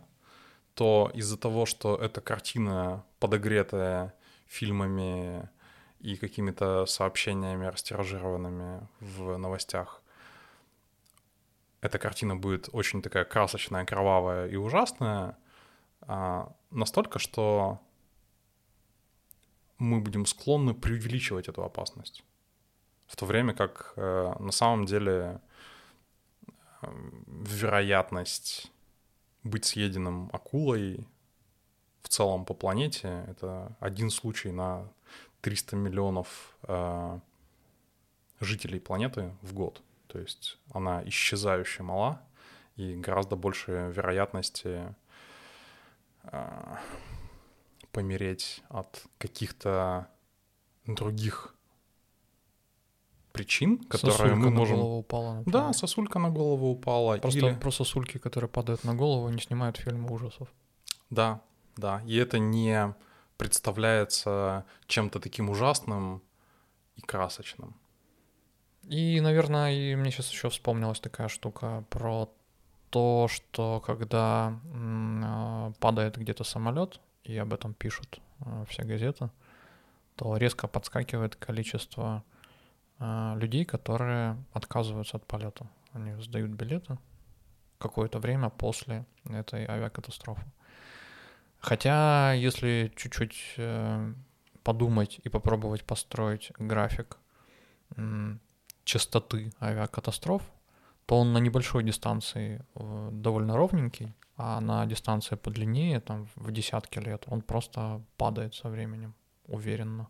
то 0.74 1.10
из-за 1.14 1.36
того, 1.36 1.66
что 1.66 1.96
эта 1.96 2.20
картина 2.20 3.04
подогретая 3.18 4.14
фильмами 4.46 5.48
и 6.00 6.16
какими-то 6.16 6.86
сообщениями 6.86 7.66
растиражированными 7.66 8.88
в 9.00 9.36
новостях, 9.36 10.02
эта 11.80 11.98
картина 11.98 12.36
будет 12.36 12.68
очень 12.72 13.02
такая 13.02 13.24
красочная, 13.24 13.84
кровавая 13.84 14.48
и 14.48 14.56
ужасная, 14.56 15.36
а, 16.02 16.52
настолько, 16.70 17.18
что 17.18 17.80
мы 19.78 20.00
будем 20.00 20.26
склонны 20.26 20.74
преувеличивать 20.74 21.48
эту 21.48 21.64
опасность. 21.64 22.24
В 23.06 23.16
то 23.16 23.26
время 23.26 23.52
как 23.52 23.92
э, 23.96 24.34
на 24.38 24.52
самом 24.52 24.86
деле 24.86 25.40
э, 26.80 26.86
вероятность 27.26 28.71
быть 29.42 29.64
съеденным 29.64 30.30
акулой 30.32 31.06
в 32.02 32.08
целом 32.08 32.44
по 32.44 32.54
планете— 32.54 33.24
это 33.28 33.76
один 33.80 34.10
случай 34.10 34.50
на 34.50 34.88
300 35.40 35.76
миллионов 35.76 36.56
э, 36.62 37.18
жителей 38.40 38.80
планеты 38.80 39.34
в 39.42 39.54
год. 39.54 39.82
То 40.08 40.18
есть 40.18 40.58
она 40.72 41.02
исчезающе 41.04 41.82
мала, 41.82 42.20
и 42.76 42.96
гораздо 42.96 43.36
больше 43.36 43.92
вероятности 43.94 44.94
э, 46.24 46.76
помереть 47.92 48.62
от 48.68 49.04
каких-то 49.18 50.08
других 50.86 51.54
причин, 53.32 53.78
которые 53.78 54.16
сосулька 54.16 54.36
мы 54.36 54.50
можем... 54.50 54.76
на 54.76 54.82
голову 54.82 54.98
упала, 54.98 55.34
например. 55.34 55.60
Да, 55.60 55.72
сосулька 55.72 56.18
на 56.18 56.30
голову 56.30 56.70
упала. 56.70 57.18
Просто 57.18 57.38
или... 57.38 57.54
про 57.54 57.70
сосульки, 57.70 58.18
которые 58.18 58.48
падают 58.48 58.84
на 58.84 58.94
голову, 58.94 59.28
не 59.28 59.40
снимают 59.40 59.76
фильмы 59.76 60.12
ужасов. 60.12 60.48
Да, 61.10 61.40
да. 61.76 62.02
И 62.06 62.16
это 62.16 62.38
не 62.38 62.94
представляется 63.36 64.64
чем-то 64.86 65.18
таким 65.20 65.50
ужасным 65.50 66.22
и 66.96 67.00
красочным. 67.00 67.74
И, 68.88 69.20
наверное, 69.20 69.72
и 69.72 69.94
мне 69.94 70.10
сейчас 70.10 70.30
еще 70.30 70.48
вспомнилась 70.48 71.00
такая 71.00 71.28
штука 71.28 71.84
про 71.88 72.28
то, 72.90 73.28
что 73.28 73.80
когда 73.80 74.60
м- 74.74 75.74
падает 75.80 76.16
где-то 76.16 76.44
самолет, 76.44 77.00
и 77.24 77.36
об 77.38 77.54
этом 77.54 77.74
пишут 77.74 78.20
э, 78.40 78.64
все 78.68 78.82
газеты, 78.82 79.30
то 80.16 80.36
резко 80.36 80.68
подскакивает 80.68 81.36
количество 81.36 82.24
людей, 83.36 83.64
которые 83.64 84.36
отказываются 84.52 85.16
от 85.16 85.26
полета. 85.26 85.66
Они 85.92 86.12
сдают 86.22 86.50
билеты 86.50 86.98
какое-то 87.78 88.18
время 88.18 88.48
после 88.48 89.04
этой 89.24 89.66
авиакатастрофы. 89.66 90.46
Хотя, 91.58 92.32
если 92.32 92.92
чуть-чуть 92.96 93.54
э, 93.56 94.14
подумать 94.62 95.20
и 95.24 95.28
попробовать 95.28 95.84
построить 95.84 96.52
график 96.58 97.18
частоты 98.84 99.52
авиакатастроф, 99.60 100.42
то 101.06 101.18
он 101.18 101.32
на 101.32 101.38
небольшой 101.38 101.84
дистанции 101.84 102.64
э, 102.74 103.08
довольно 103.12 103.56
ровненький, 103.56 104.14
а 104.36 104.60
на 104.60 104.86
дистанции 104.86 105.36
подлиннее, 105.36 106.00
там 106.00 106.26
в 106.36 106.50
десятки 106.52 106.98
лет, 106.98 107.24
он 107.26 107.42
просто 107.42 108.00
падает 108.16 108.54
со 108.54 108.68
временем 108.68 109.14
уверенно. 109.46 110.08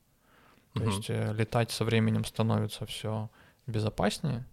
То 0.74 0.82
угу. 0.82 0.90
есть 0.90 1.10
э, 1.10 1.32
летать 1.32 1.70
со 1.70 1.84
временем 1.84 2.24
становится 2.24 2.86
все 2.86 3.30
безопаснее. 3.66 4.46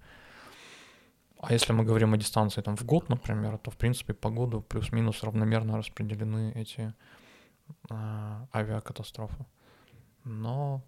А 1.40 1.54
если 1.54 1.72
мы 1.72 1.86
говорим 1.86 2.14
о 2.14 2.18
дистанции 2.18 2.62
там 2.62 2.76
в 2.76 2.84
год, 2.84 3.08
например, 3.10 3.58
то 3.58 3.72
в 3.72 3.78
принципе 3.78 4.14
по 4.14 4.30
году 4.30 4.62
плюс-минус 4.62 5.24
равномерно 5.24 5.78
распределены 5.78 6.52
эти 6.54 6.94
э, 7.90 8.46
авиакатастрофы. 8.54 9.46
Но, 10.26 10.84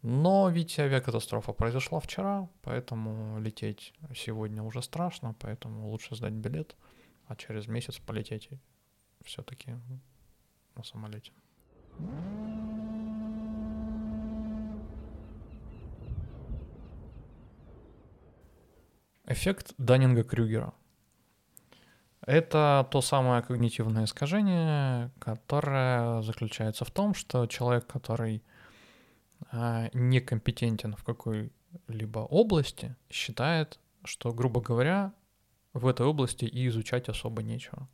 но 0.00 0.48
ведь 0.48 0.78
авиакатастрофа 0.78 1.52
произошла 1.52 2.00
вчера, 2.00 2.48
поэтому 2.62 3.38
лететь 3.38 3.92
сегодня 4.14 4.62
уже 4.62 4.80
страшно, 4.80 5.34
поэтому 5.38 5.90
лучше 5.90 6.16
сдать 6.16 6.32
билет, 6.32 6.74
а 7.26 7.36
через 7.36 7.68
месяц 7.68 7.98
полететь 7.98 8.48
все-таки 9.22 9.74
на 10.74 10.84
самолете. 10.84 11.32
Эффект 19.26 19.74
Даннинга-Крюгера. 19.78 20.72
Это 22.26 22.88
то 22.90 23.00
самое 23.00 23.42
когнитивное 23.42 24.04
искажение, 24.04 25.10
которое 25.18 26.22
заключается 26.22 26.84
в 26.84 26.90
том, 26.90 27.14
что 27.14 27.46
человек, 27.46 27.86
который 27.86 28.42
э, 29.52 29.88
некомпетентен 29.92 30.94
в 30.94 31.04
какой-либо 31.04 32.20
области, 32.20 32.96
считает, 33.10 33.78
что, 34.04 34.32
грубо 34.32 34.60
говоря, 34.60 35.12
в 35.74 35.86
этой 35.86 36.06
области 36.06 36.44
и 36.44 36.68
изучать 36.68 37.08
особо 37.08 37.42
нечего. 37.42 37.88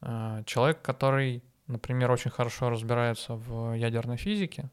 Э, 0.00 0.42
человек, 0.46 0.82
который 0.82 1.42
например, 1.68 2.10
очень 2.10 2.30
хорошо 2.30 2.70
разбирается 2.70 3.34
в 3.34 3.74
ядерной 3.74 4.16
физике, 4.16 4.70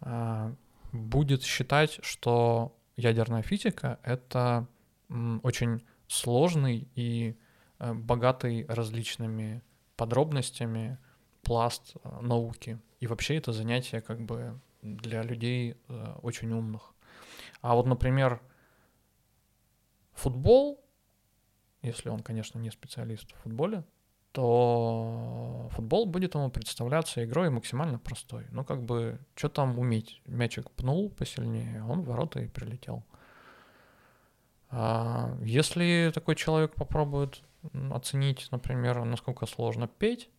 а, 0.00 0.52
будет 0.90 1.42
считать, 1.44 2.00
что 2.02 2.74
ядерная 3.02 3.42
физика— 3.42 3.98
это 4.02 4.66
очень 5.42 5.82
сложный 6.08 6.88
и 6.94 7.36
э, 7.78 7.92
богатый 7.92 8.64
различными 8.68 9.62
подробностями 9.96 10.98
пласт 11.42 11.96
э, 11.96 12.20
науки. 12.20 12.78
И 13.00 13.06
вообще 13.06 13.36
это 13.36 13.52
занятие 13.52 14.00
как 14.00 14.20
бы 14.20 14.58
для 14.82 15.22
людей 15.22 15.76
э, 15.88 16.14
очень 16.22 16.52
умных. 16.52 16.94
А 17.60 17.74
вот, 17.74 17.86
например, 17.86 18.40
футбол, 20.12 20.80
если 21.82 22.08
он, 22.08 22.20
конечно, 22.20 22.58
не 22.58 22.70
специалист 22.70 23.30
в 23.32 23.42
футболе, 23.42 23.84
то 24.32 25.68
футбол 25.72 26.06
будет 26.06 26.34
ему 26.34 26.50
представляться 26.50 27.22
игрой 27.24 27.50
максимально 27.50 27.98
простой. 27.98 28.46
Ну, 28.50 28.64
как 28.64 28.82
бы, 28.82 29.18
что 29.34 29.48
там 29.48 29.78
уметь? 29.78 30.22
Мячик 30.26 30.70
пнул 30.70 31.10
посильнее, 31.10 31.84
он 31.84 32.02
в 32.02 32.06
ворота 32.06 32.40
и 32.40 32.48
прилетел. 32.48 33.04
А 34.70 35.36
если 35.42 36.10
такой 36.14 36.34
человек 36.34 36.74
попробует 36.74 37.42
оценить, 37.90 38.48
например, 38.50 39.04
насколько 39.04 39.46
сложно 39.46 39.86
петь, 39.86 40.30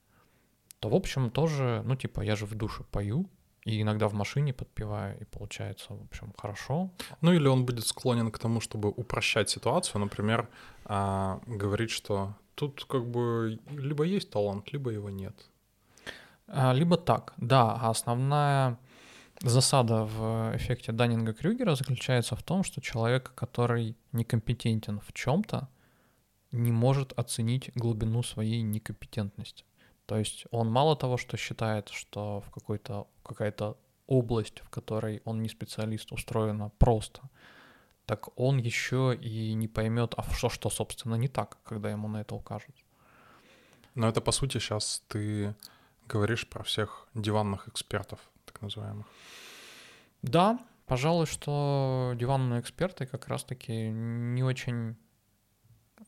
то, 0.79 0.89
в 0.89 0.95
общем, 0.95 1.29
тоже, 1.29 1.83
ну, 1.85 1.95
типа, 1.95 2.21
я 2.21 2.35
же 2.35 2.45
в 2.45 2.55
душе 2.55 2.83
пою, 2.83 3.29
и 3.63 3.81
иногда 3.81 4.07
в 4.07 4.13
машине 4.13 4.53
подпеваю, 4.53 5.19
и 5.21 5.25
получается, 5.25 5.93
в 5.93 6.03
общем, 6.03 6.33
хорошо. 6.37 6.91
Ну 7.21 7.31
или 7.31 7.47
он 7.47 7.65
будет 7.65 7.85
склонен 7.87 8.31
к 8.31 8.39
тому, 8.39 8.59
чтобы 8.59 8.89
упрощать 8.89 9.49
ситуацию, 9.49 10.01
например, 10.01 10.49
а, 10.85 11.39
говорить, 11.47 11.91
что 11.91 12.35
тут 12.55 12.85
как 12.85 13.05
бы 13.05 13.59
либо 13.69 14.03
есть 14.03 14.29
талант, 14.29 14.73
либо 14.73 14.91
его 14.91 15.09
нет. 15.09 15.35
А, 16.47 16.73
либо 16.73 16.97
так, 16.97 17.33
да. 17.37 17.73
А 17.75 17.89
основная 17.89 18.77
засада 19.41 20.05
в 20.05 20.51
эффекте 20.55 20.91
Даннинга-Крюгера 20.91 21.75
заключается 21.75 22.35
в 22.35 22.43
том, 22.43 22.63
что 22.63 22.81
человек, 22.81 23.33
который 23.35 23.95
некомпетентен 24.11 24.99
в 24.99 25.13
чем-то, 25.13 25.69
не 26.51 26.71
может 26.71 27.13
оценить 27.13 27.71
глубину 27.75 28.23
своей 28.23 28.61
некомпетентности. 28.61 29.65
То 30.05 30.17
есть 30.17 30.45
он 30.51 30.69
мало 30.69 30.95
того, 30.95 31.17
что 31.17 31.37
считает, 31.37 31.89
что 31.89 32.41
в 32.41 32.51
какой-то 32.51 33.07
какая-то 33.23 33.77
область, 34.07 34.59
в 34.59 34.69
которой 34.69 35.21
он 35.25 35.41
не 35.41 35.49
специалист, 35.49 36.11
устроена 36.11 36.69
просто, 36.77 37.21
так 38.05 38.37
он 38.39 38.57
еще 38.57 39.17
и 39.19 39.53
не 39.53 39.67
поймет, 39.67 40.13
а 40.17 40.23
что, 40.33 40.49
что, 40.49 40.69
собственно, 40.69 41.15
не 41.15 41.27
так, 41.27 41.57
когда 41.63 41.89
ему 41.89 42.07
на 42.07 42.21
это 42.21 42.35
укажут. 42.35 42.75
Но 43.95 44.07
это, 44.07 44.21
по 44.21 44.31
сути, 44.31 44.57
сейчас 44.57 45.03
ты 45.07 45.55
говоришь 46.07 46.47
про 46.47 46.63
всех 46.63 47.07
диванных 47.13 47.67
экспертов, 47.67 48.19
так 48.45 48.61
называемых. 48.61 49.05
Да, 50.21 50.59
пожалуй, 50.85 51.25
что 51.25 52.13
диванные 52.15 52.59
эксперты 52.59 53.05
как 53.05 53.27
раз-таки 53.27 53.89
не 53.89 54.43
очень 54.43 54.95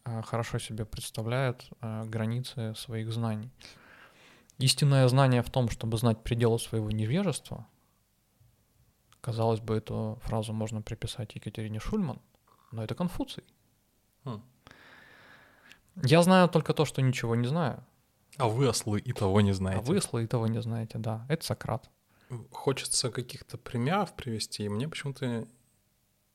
а, 0.03 0.21
хорошо 0.21 0.59
себе 0.59 0.85
представляют 0.85 1.69
а, 1.81 2.05
границы 2.05 2.73
своих 2.75 3.11
знаний. 3.11 3.51
Истинное 4.57 5.07
знание 5.07 5.43
в 5.43 5.49
том, 5.49 5.69
чтобы 5.69 5.97
знать 5.97 6.23
пределы 6.23 6.59
своего 6.59 6.89
невежества, 6.91 7.67
Казалось 9.25 9.59
бы, 9.59 9.77
эту 9.77 10.19
фразу 10.21 10.53
можно 10.53 10.83
приписать 10.83 11.33
Екатерине 11.33 11.79
Шульман, 11.79 12.19
но 12.71 12.83
это 12.83 12.93
Конфуций. 12.93 13.43
Хм. 14.23 14.39
Я 16.03 16.21
знаю 16.21 16.47
только 16.47 16.73
то, 16.75 16.85
что 16.85 17.01
ничего 17.01 17.35
не 17.35 17.47
знаю. 17.47 17.83
А 18.37 18.47
вы 18.47 18.67
ослы 18.67 18.99
и 18.99 19.13
того 19.13 19.41
не 19.41 19.51
знаете. 19.51 19.79
А 19.79 19.83
вы 19.83 19.97
ослы 19.97 20.25
и 20.25 20.27
того 20.27 20.45
не 20.45 20.61
знаете, 20.61 20.99
да. 20.99 21.25
Это 21.27 21.43
Сократ. 21.43 21.89
Хочется 22.51 23.09
каких-то 23.09 23.57
примеров 23.57 24.15
привести, 24.15 24.65
и 24.65 24.69
мне 24.69 24.87
почему-то 24.87 25.47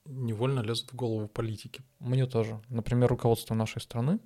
невольно 0.05 0.59
лезут 0.59 0.91
в 0.91 0.97
голову 0.97 1.29
политики. 1.29 1.85
Мне 2.01 2.27
тоже. 2.27 2.61
Например, 2.71 3.09
руководство 3.09 3.55
нашей 3.55 3.81
страны 3.81 4.19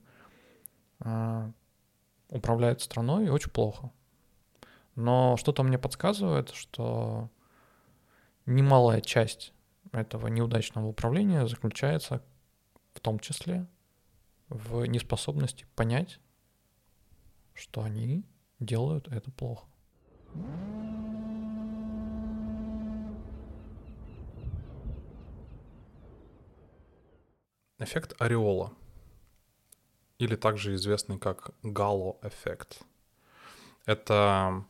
э, 1.00 1.52
управляет 2.30 2.80
страной 2.80 3.28
очень 3.28 3.50
плохо. 3.50 3.92
Но 4.94 5.36
что-то 5.36 5.62
мне 5.64 5.78
подсказывает, 5.78 6.48
что 6.54 7.28
немалая 8.46 9.00
часть 9.00 9.52
этого 9.92 10.26
неудачного 10.26 10.86
управления 10.86 11.46
заключается 11.46 12.22
в 12.94 13.00
том 13.00 13.18
числе 13.18 13.66
в 14.48 14.84
неспособности 14.84 15.66
понять, 15.74 16.20
что 17.54 17.82
они 17.82 18.24
делают 18.60 19.08
это 19.08 19.30
плохо. 19.30 19.66
Эффект 27.78 28.14
ореола, 28.20 28.72
или 30.18 30.36
также 30.36 30.74
известный 30.74 31.18
как 31.18 31.50
гало-эффект, 31.62 32.82
это 33.84 34.64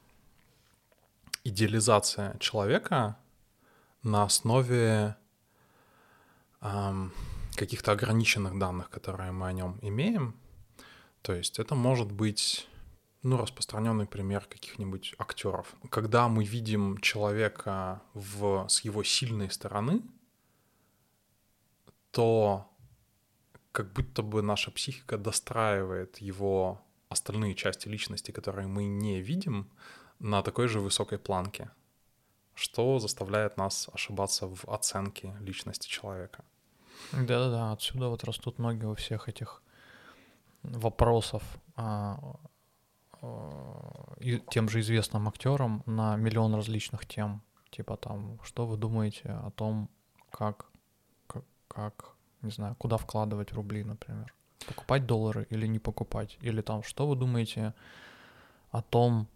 идеализация 1.45 2.37
человека 2.39 3.19
на 4.05 4.25
основе 4.25 5.17
эм, 6.61 7.13
каких-то 7.57 7.93
ограниченных 7.93 8.59
данных, 8.59 8.91
которые 8.91 9.33
мы 9.33 9.49
о 9.49 9.53
нем 9.53 9.79
имеем. 9.83 10.37
То 11.23 11.35
есть 11.35 11.59
это 11.59 11.75
может 11.75 12.13
быть 12.13 12.69
ну, 13.23 13.39
распространенный 13.39 14.07
пример 14.07 14.45
каких-нибудь 14.45 15.15
актеров. 15.19 15.75
Когда 15.91 16.29
мы 16.29 16.45
видим 16.45 16.99
человека 16.99 18.03
в, 18.13 18.69
с 18.69 18.81
его 18.83 19.03
сильной 19.03 19.51
стороны, 19.51 20.03
то 22.11 22.71
как 23.73 23.93
будто 23.93 24.23
бы 24.23 24.43
наша 24.43 24.71
психика 24.71 25.17
достраивает 25.17 26.19
его 26.19 26.81
остальные 27.09 27.55
части 27.55 27.89
личности, 27.89 28.31
которые 28.31 28.69
мы 28.69 28.85
не 28.85 29.21
видим, 29.21 29.71
на 30.19 30.43
такой 30.43 30.69
же 30.69 30.81
высокой 30.81 31.19
планке 31.19 31.71
что 32.55 32.99
заставляет 32.99 33.57
нас 33.57 33.89
ошибаться 33.93 34.47
в 34.47 34.65
оценке 34.67 35.35
личности 35.41 35.89
человека. 35.89 36.45
Да-да-да, 37.13 37.73
отсюда 37.73 38.09
вот 38.09 38.25
растут 38.25 38.59
ноги 38.59 38.85
у 38.85 38.95
всех 38.95 39.29
этих 39.29 39.63
вопросов 40.63 41.43
а, 41.77 42.37
а, 43.21 44.15
и 44.21 44.39
тем 44.51 44.69
же 44.69 44.81
известным 44.81 45.29
актерам 45.29 45.83
на 45.87 46.17
миллион 46.17 46.55
различных 46.55 47.07
тем. 47.07 47.43
Типа 47.71 47.97
там, 47.97 48.39
что 48.45 48.67
вы 48.67 48.77
думаете 48.77 49.31
о 49.31 49.51
том, 49.51 49.91
как, 50.31 50.67
как, 51.27 51.45
как 51.69 52.15
не 52.45 52.51
знаю, 52.51 52.77
куда 52.77 52.97
вкладывать 52.97 53.53
рубли, 53.53 53.85
например. 53.85 54.33
Покупать 54.67 55.07
доллары 55.07 55.47
или 55.51 55.67
не 55.67 55.79
покупать. 55.79 56.39
Или 56.41 56.61
там, 56.63 56.83
что 56.83 57.07
вы 57.07 57.17
думаете 57.17 57.75
о 58.71 58.83
том, 58.83 59.29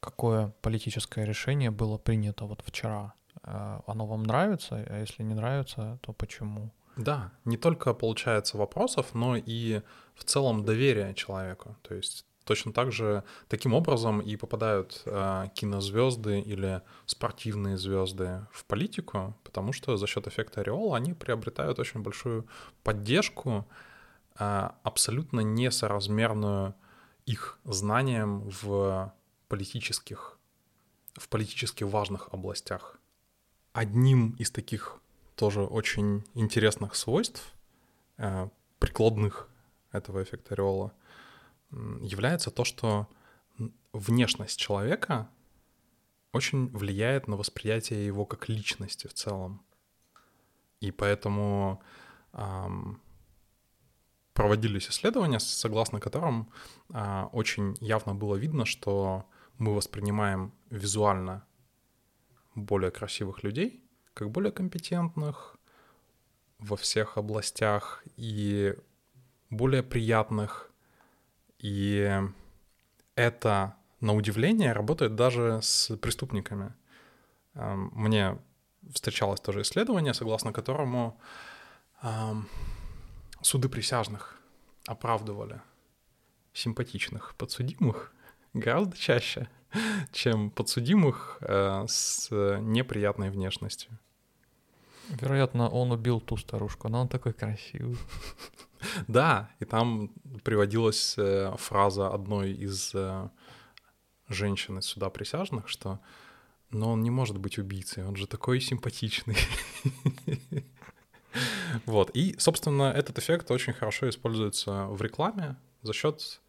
какое 0.00 0.52
политическое 0.62 1.24
решение 1.24 1.70
было 1.70 1.98
принято 1.98 2.44
вот 2.44 2.62
вчера. 2.64 3.14
Э, 3.42 3.80
оно 3.86 4.06
вам 4.06 4.22
нравится, 4.22 4.84
а 4.88 5.00
если 5.00 5.22
не 5.22 5.34
нравится, 5.34 5.98
то 6.02 6.12
почему? 6.12 6.72
Да, 6.96 7.30
не 7.44 7.56
только 7.56 7.94
получается 7.94 8.58
вопросов, 8.58 9.14
но 9.14 9.36
и 9.36 9.82
в 10.14 10.24
целом 10.24 10.64
доверие 10.64 11.14
человеку. 11.14 11.76
То 11.82 11.94
есть 11.94 12.24
точно 12.44 12.72
так 12.72 12.92
же 12.92 13.24
таким 13.48 13.74
образом 13.74 14.20
и 14.20 14.36
попадают 14.36 15.02
э, 15.04 15.48
кинозвезды 15.54 16.40
или 16.40 16.80
спортивные 17.06 17.76
звезды 17.76 18.46
в 18.50 18.64
политику, 18.64 19.36
потому 19.44 19.72
что 19.72 19.96
за 19.96 20.06
счет 20.06 20.26
эффекта 20.26 20.62
ореола 20.62 20.96
они 20.96 21.12
приобретают 21.12 21.78
очень 21.78 22.00
большую 22.00 22.46
поддержку, 22.82 23.68
э, 24.38 24.68
абсолютно 24.82 25.40
несоразмерную 25.40 26.74
их 27.26 27.58
знаниям 27.64 28.48
в 28.62 29.12
политических, 29.48 30.38
в 31.14 31.28
политически 31.28 31.84
важных 31.84 32.28
областях. 32.32 32.98
Одним 33.72 34.30
из 34.38 34.50
таких 34.50 35.00
тоже 35.34 35.62
очень 35.62 36.24
интересных 36.34 36.94
свойств, 36.94 37.54
э, 38.16 38.48
прикладных 38.78 39.48
этого 39.92 40.22
эффекта 40.22 40.54
ореола, 40.54 40.92
является 41.70 42.50
то, 42.50 42.64
что 42.64 43.08
внешность 43.92 44.58
человека 44.58 45.28
очень 46.32 46.68
влияет 46.68 47.28
на 47.28 47.36
восприятие 47.36 48.06
его 48.06 48.24
как 48.24 48.48
личности 48.48 49.06
в 49.06 49.14
целом. 49.14 49.62
И 50.80 50.90
поэтому 50.92 51.82
эм, 52.32 53.00
проводились 54.34 54.88
исследования, 54.88 55.40
согласно 55.40 56.00
которым 56.00 56.52
э, 56.90 57.24
очень 57.32 57.76
явно 57.80 58.14
было 58.14 58.36
видно, 58.36 58.64
что 58.64 59.26
мы 59.58 59.74
воспринимаем 59.74 60.52
визуально 60.70 61.44
более 62.54 62.90
красивых 62.90 63.42
людей, 63.42 63.84
как 64.14 64.30
более 64.30 64.52
компетентных 64.52 65.56
во 66.58 66.76
всех 66.76 67.18
областях 67.18 68.02
и 68.16 68.74
более 69.50 69.82
приятных. 69.82 70.70
И 71.58 72.20
это, 73.14 73.76
на 74.00 74.14
удивление, 74.14 74.72
работает 74.72 75.14
даже 75.14 75.60
с 75.62 75.96
преступниками. 75.96 76.74
Эм, 77.54 77.90
мне 77.94 78.38
встречалось 78.92 79.40
тоже 79.40 79.62
исследование, 79.62 80.14
согласно 80.14 80.52
которому 80.52 81.20
эм, 82.02 82.48
суды 83.42 83.68
присяжных 83.68 84.40
оправдывали 84.86 85.60
симпатичных 86.52 87.34
подсудимых 87.36 88.12
гораздо 88.58 88.96
чаще, 88.96 89.48
чем 90.12 90.50
подсудимых 90.50 91.38
э, 91.40 91.84
с 91.88 92.30
неприятной 92.30 93.30
внешностью. 93.30 93.98
Вероятно, 95.08 95.68
он 95.68 95.90
убил 95.92 96.20
ту 96.20 96.36
старушку, 96.36 96.88
но 96.88 97.00
он 97.02 97.08
такой 97.08 97.32
красивый. 97.32 97.96
Да, 99.08 99.50
и 99.58 99.64
там 99.64 100.12
приводилась 100.44 101.16
э, 101.18 101.52
фраза 101.58 102.14
одной 102.14 102.52
из 102.52 102.94
э, 102.94 103.28
женщин 104.28 104.78
из 104.78 104.84
суда 104.84 105.10
присяжных, 105.10 105.68
что 105.68 105.98
но 106.70 106.92
он 106.92 107.02
не 107.02 107.10
может 107.10 107.38
быть 107.38 107.58
убийцей, 107.58 108.04
он 108.04 108.16
же 108.16 108.26
такой 108.26 108.60
симпатичный. 108.60 109.36
Вот, 111.84 112.10
и, 112.14 112.34
собственно, 112.38 112.84
этот 112.84 113.18
эффект 113.18 113.50
очень 113.50 113.74
хорошо 113.74 114.08
используется 114.08 114.86
в 114.86 115.00
рекламе 115.02 115.56
за 115.82 115.92
счет 115.92 116.40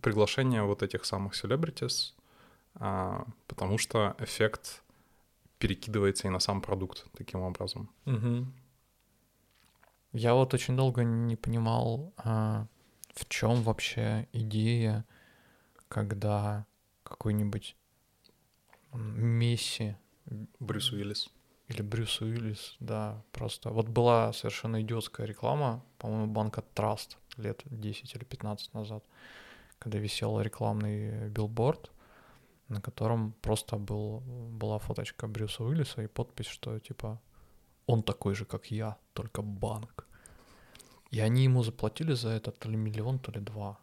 приглашения 0.00 0.62
вот 0.62 0.82
этих 0.82 1.04
самых 1.04 1.34
celebrities, 1.34 2.12
а, 2.74 3.26
потому 3.46 3.78
что 3.78 4.14
эффект 4.18 4.82
перекидывается 5.58 6.28
и 6.28 6.30
на 6.30 6.40
сам 6.40 6.60
продукт 6.60 7.04
таким 7.16 7.40
образом. 7.40 7.90
Угу. 8.06 8.46
Я 10.12 10.34
вот 10.34 10.54
очень 10.54 10.76
долго 10.76 11.04
не 11.04 11.36
понимал, 11.36 12.12
а, 12.16 12.66
в 13.14 13.28
чем 13.28 13.62
вообще 13.62 14.28
идея, 14.32 15.04
когда 15.88 16.66
какой-нибудь 17.02 17.76
Месси. 18.92 19.96
Брюс 20.60 20.92
Уиллис. 20.92 21.30
Или 21.68 21.82
Брюс 21.82 22.20
Уиллис, 22.20 22.76
да, 22.80 23.22
просто. 23.32 23.70
Вот 23.70 23.88
была 23.88 24.32
совершенно 24.32 24.82
идиотская 24.82 25.26
реклама, 25.26 25.82
по-моему, 25.98 26.26
банка 26.26 26.62
Траст 26.74 27.16
лет 27.36 27.62
10 27.64 28.14
или 28.14 28.24
15 28.24 28.74
назад, 28.74 29.04
когда 29.82 29.98
висел 29.98 30.40
рекламный 30.40 31.28
билборд, 31.28 31.90
на 32.68 32.80
котором 32.80 33.32
просто 33.42 33.76
был, 33.76 34.20
была 34.60 34.78
фоточка 34.78 35.26
Брюса 35.26 35.64
Уиллиса 35.64 36.02
и 36.02 36.06
подпись, 36.06 36.46
что 36.46 36.78
типа 36.78 37.20
он 37.86 38.02
такой 38.02 38.34
же, 38.34 38.44
как 38.44 38.70
я, 38.70 38.96
только 39.12 39.42
банк. 39.42 40.06
И 41.10 41.20
они 41.20 41.44
ему 41.44 41.62
заплатили 41.64 42.14
за 42.14 42.28
это 42.28 42.52
то 42.52 42.68
ли 42.70 42.76
миллион, 42.76 43.18
то 43.18 43.32
ли 43.32 43.40
два. 43.40 43.76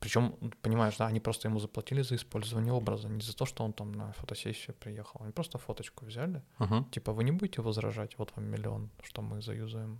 Причем, 0.00 0.34
понимаешь, 0.62 0.96
да, 0.98 1.06
они 1.06 1.20
просто 1.20 1.48
ему 1.48 1.60
заплатили 1.60 2.02
за 2.02 2.14
использование 2.16 2.72
образа, 2.72 3.08
не 3.08 3.20
за 3.20 3.32
то, 3.32 3.46
что 3.46 3.64
он 3.64 3.72
там 3.72 3.92
на 3.92 4.12
фотосессию 4.12 4.74
приехал. 4.74 5.20
Они 5.22 5.32
просто 5.32 5.58
фоточку 5.58 6.04
взяли. 6.06 6.42
Uh-huh. 6.58 6.84
Типа, 6.90 7.12
вы 7.12 7.24
не 7.24 7.32
будете 7.32 7.62
возражать, 7.62 8.18
вот 8.18 8.32
вам 8.36 8.44
миллион, 8.44 8.90
что 9.02 9.22
мы 9.22 9.42
заюзаем. 9.42 9.98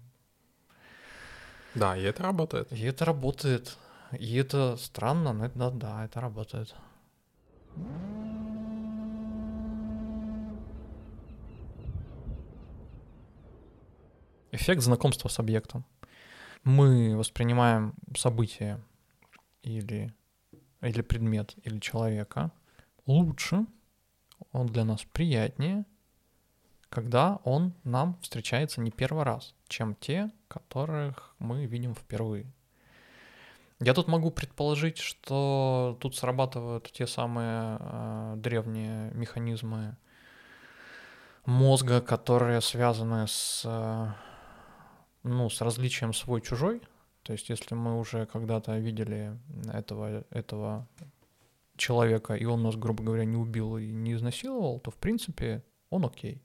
Да, 1.75 1.97
и 1.97 2.03
это 2.03 2.23
работает. 2.23 2.73
И 2.73 2.83
это 2.83 3.05
работает. 3.05 3.79
И 4.13 4.37
это 4.37 4.77
странно, 4.77 5.33
но 5.33 5.47
это, 5.47 5.59
да, 5.59 5.71
да, 5.71 6.05
это 6.05 6.21
работает. 6.21 6.75
Эффект 14.53 14.83
знакомства 14.83 15.29
с 15.29 15.39
объектом. 15.39 15.85
Мы 16.65 17.17
воспринимаем 17.17 17.95
событие 18.17 18.81
или, 19.63 20.13
или 20.81 21.03
предмет, 21.03 21.55
или 21.63 21.79
человека 21.79 22.51
лучше, 23.07 23.67
он 24.53 24.67
для 24.67 24.85
нас 24.85 25.05
приятнее, 25.13 25.85
когда 26.89 27.37
он 27.45 27.75
нам 27.85 28.19
встречается 28.21 28.81
не 28.81 28.91
первый 28.91 29.25
раз, 29.25 29.55
чем 29.69 29.95
те, 29.95 30.31
которых 30.49 31.35
мы 31.39 31.67
видим 31.67 31.95
впервые. 31.95 32.47
Я 33.81 33.93
тут 33.93 34.09
могу 34.09 34.31
предположить, 34.31 34.99
что 34.99 35.99
тут 36.01 36.17
срабатывают 36.17 36.91
те 36.93 37.07
самые 37.07 37.77
э, 37.79 38.35
древние 38.39 39.11
механизмы 39.13 39.97
мозга, 41.45 42.01
которые 42.01 42.63
связаны 42.63 43.27
с, 43.29 43.63
э, 43.67 44.09
ну, 45.25 45.51
с 45.51 45.61
различием 45.61 46.15
свой-чужой. 46.15 46.81
То 47.23 47.33
есть 47.33 47.51
если 47.51 47.75
мы 47.75 47.99
уже 47.99 48.25
когда-то 48.25 48.79
видели 48.79 49.39
этого, 49.71 50.25
этого 50.31 50.89
человека, 51.77 52.35
и 52.35 52.47
он 52.47 52.63
нас, 52.63 52.77
грубо 52.77 53.05
говоря, 53.05 53.27
не 53.27 53.37
убил 53.37 53.77
и 53.77 53.91
не 53.91 54.15
изнасиловал, 54.15 54.81
то, 54.81 54.91
в 54.91 54.97
принципе, 54.97 55.63
он 55.91 56.07
окей. 56.07 56.43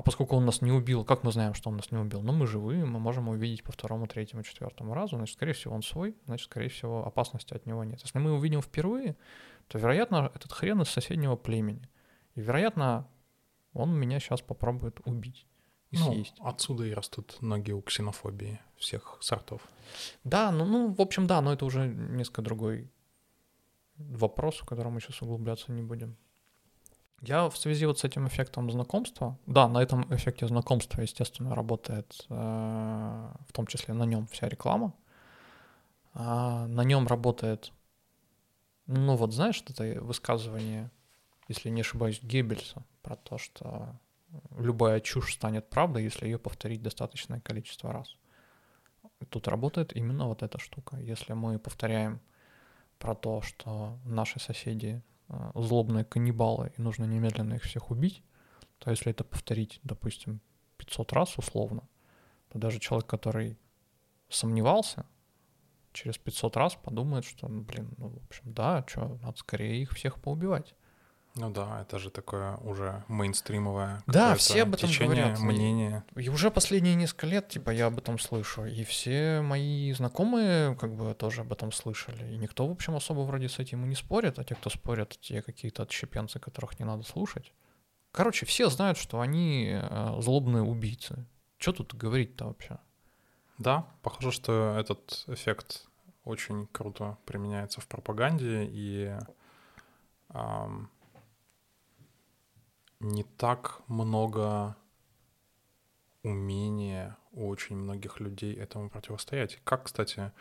А 0.00 0.02
поскольку 0.02 0.34
он 0.34 0.46
нас 0.46 0.62
не 0.62 0.72
убил, 0.72 1.04
как 1.04 1.24
мы 1.24 1.30
знаем, 1.30 1.52
что 1.52 1.68
он 1.68 1.76
нас 1.76 1.90
не 1.90 1.98
убил? 1.98 2.22
Ну, 2.22 2.32
мы 2.32 2.46
живые, 2.46 2.86
мы 2.86 2.98
можем 2.98 3.28
увидеть 3.28 3.62
по 3.62 3.70
второму, 3.70 4.06
третьему, 4.06 4.42
четвертому 4.42 4.94
разу, 4.94 5.16
значит, 5.16 5.34
скорее 5.34 5.52
всего, 5.52 5.74
он 5.74 5.82
свой, 5.82 6.16
значит, 6.24 6.46
скорее 6.46 6.70
всего, 6.70 7.06
опасности 7.06 7.52
от 7.52 7.66
него 7.66 7.84
нет. 7.84 8.00
Если 8.00 8.18
мы 8.18 8.32
увидим 8.32 8.62
впервые, 8.62 9.18
то, 9.68 9.76
вероятно, 9.76 10.32
этот 10.34 10.52
хрен 10.52 10.80
из 10.80 10.88
соседнего 10.88 11.36
племени. 11.36 11.86
И, 12.34 12.40
вероятно, 12.40 13.08
он 13.74 13.92
меня 13.92 14.20
сейчас 14.20 14.40
попробует 14.40 15.00
убить 15.04 15.46
и 15.90 15.98
ну, 15.98 16.14
съесть. 16.14 16.36
Отсюда 16.38 16.84
и 16.84 16.94
растут 16.94 17.36
ноги 17.42 17.72
у 17.72 17.82
ксенофобии 17.82 18.58
всех 18.78 19.18
сортов. 19.20 19.60
Да, 20.24 20.50
ну, 20.50 20.64
ну, 20.64 20.94
в 20.94 21.00
общем, 21.02 21.26
да, 21.26 21.42
но 21.42 21.52
это 21.52 21.66
уже 21.66 21.86
несколько 21.86 22.40
другой 22.40 22.90
вопрос, 23.98 24.60
в 24.60 24.64
котором 24.64 24.94
мы 24.94 25.02
сейчас 25.02 25.20
углубляться 25.20 25.70
не 25.72 25.82
будем. 25.82 26.16
Я 27.20 27.50
в 27.50 27.56
связи 27.56 27.84
вот 27.84 27.98
с 27.98 28.04
этим 28.04 28.26
эффектом 28.28 28.70
знакомства, 28.70 29.38
да, 29.46 29.68
на 29.68 29.82
этом 29.82 30.02
эффекте 30.14 30.46
знакомства, 30.46 31.02
естественно, 31.02 31.54
работает, 31.54 32.24
э, 32.30 32.34
в 32.34 33.52
том 33.52 33.66
числе 33.66 33.92
на 33.92 34.04
нем 34.04 34.26
вся 34.28 34.48
реклама. 34.48 34.94
А 36.14 36.66
на 36.66 36.82
нем 36.82 37.06
работает, 37.06 37.72
ну 38.86 39.16
вот 39.16 39.32
знаешь, 39.32 39.62
это 39.68 40.00
высказывание, 40.02 40.90
если 41.46 41.68
не 41.68 41.82
ошибаюсь, 41.82 42.22
Геббельса 42.22 42.84
про 43.02 43.16
то, 43.16 43.36
что 43.36 43.94
любая 44.56 45.00
чушь 45.00 45.34
станет 45.34 45.68
правдой, 45.68 46.04
если 46.04 46.24
ее 46.24 46.38
повторить 46.38 46.82
достаточное 46.82 47.40
количество 47.40 47.92
раз. 47.92 48.16
Тут 49.28 49.46
работает 49.48 49.94
именно 49.94 50.26
вот 50.26 50.42
эта 50.42 50.58
штука. 50.58 50.96
Если 50.96 51.34
мы 51.34 51.58
повторяем 51.58 52.20
про 52.98 53.14
то, 53.14 53.42
что 53.42 53.98
наши 54.04 54.40
соседи 54.40 55.02
злобные 55.54 56.04
каннибалы, 56.04 56.72
и 56.76 56.82
нужно 56.82 57.04
немедленно 57.04 57.54
их 57.54 57.62
всех 57.62 57.90
убить, 57.90 58.22
то 58.78 58.90
если 58.90 59.10
это 59.10 59.24
повторить, 59.24 59.80
допустим, 59.82 60.40
500 60.78 61.12
раз 61.12 61.38
условно, 61.38 61.88
то 62.48 62.58
даже 62.58 62.80
человек, 62.80 63.08
который 63.08 63.58
сомневался, 64.28 65.06
через 65.92 66.18
500 66.18 66.56
раз 66.56 66.74
подумает, 66.74 67.24
что, 67.24 67.48
ну, 67.48 67.62
блин, 67.62 67.94
ну, 67.98 68.08
в 68.08 68.24
общем, 68.24 68.52
да, 68.52 68.84
что, 68.86 69.18
надо 69.22 69.38
скорее 69.38 69.82
их 69.82 69.92
всех 69.92 70.20
поубивать. 70.20 70.74
Ну 71.36 71.48
да, 71.50 71.82
это 71.82 71.98
же 71.98 72.10
такое 72.10 72.56
уже 72.58 73.04
мейнстримовое 73.06 74.02
да, 74.06 74.34
все 74.34 74.62
об 74.62 74.74
этом 74.74 74.88
течение, 74.88 75.22
говорят. 75.22 75.38
мнение. 75.38 76.04
И, 76.16 76.22
и 76.22 76.28
уже 76.28 76.50
последние 76.50 76.96
несколько 76.96 77.26
лет, 77.26 77.48
типа, 77.48 77.70
я 77.70 77.86
об 77.86 77.98
этом 77.98 78.18
слышу. 78.18 78.64
И 78.64 78.82
все 78.84 79.40
мои 79.40 79.92
знакомые, 79.92 80.74
как 80.74 80.94
бы, 80.94 81.14
тоже 81.14 81.42
об 81.42 81.52
этом 81.52 81.70
слышали. 81.70 82.32
И 82.32 82.36
никто, 82.36 82.66
в 82.66 82.72
общем, 82.72 82.96
особо 82.96 83.20
вроде 83.20 83.48
с 83.48 83.60
этим 83.60 83.84
и 83.84 83.88
не 83.88 83.94
спорит, 83.94 84.38
а 84.38 84.44
те, 84.44 84.56
кто 84.56 84.70
спорят, 84.70 85.16
те 85.20 85.40
какие-то 85.40 85.84
отщепенцы, 85.84 86.40
которых 86.40 86.78
не 86.80 86.84
надо 86.84 87.04
слушать. 87.04 87.52
Короче, 88.10 88.44
все 88.44 88.68
знают, 88.68 88.98
что 88.98 89.20
они 89.20 89.70
э, 89.72 90.16
злобные 90.20 90.64
убийцы. 90.64 91.26
Что 91.58 91.72
тут 91.72 91.94
говорить-то 91.94 92.46
вообще? 92.46 92.78
Да, 93.58 93.86
похоже, 94.02 94.32
что 94.32 94.76
этот 94.78 95.24
эффект 95.28 95.86
очень 96.24 96.66
круто 96.66 97.18
применяется 97.24 97.80
в 97.80 97.86
пропаганде, 97.86 98.64
и 98.64 99.14
эм, 100.30 100.90
не 103.00 103.24
так 103.24 103.82
много 103.88 104.76
умения 106.22 107.16
у 107.32 107.48
очень 107.48 107.76
многих 107.76 108.20
людей 108.20 108.54
этому 108.54 108.90
противостоять. 108.90 109.58
Как, 109.64 109.84
кстати, 109.84 110.32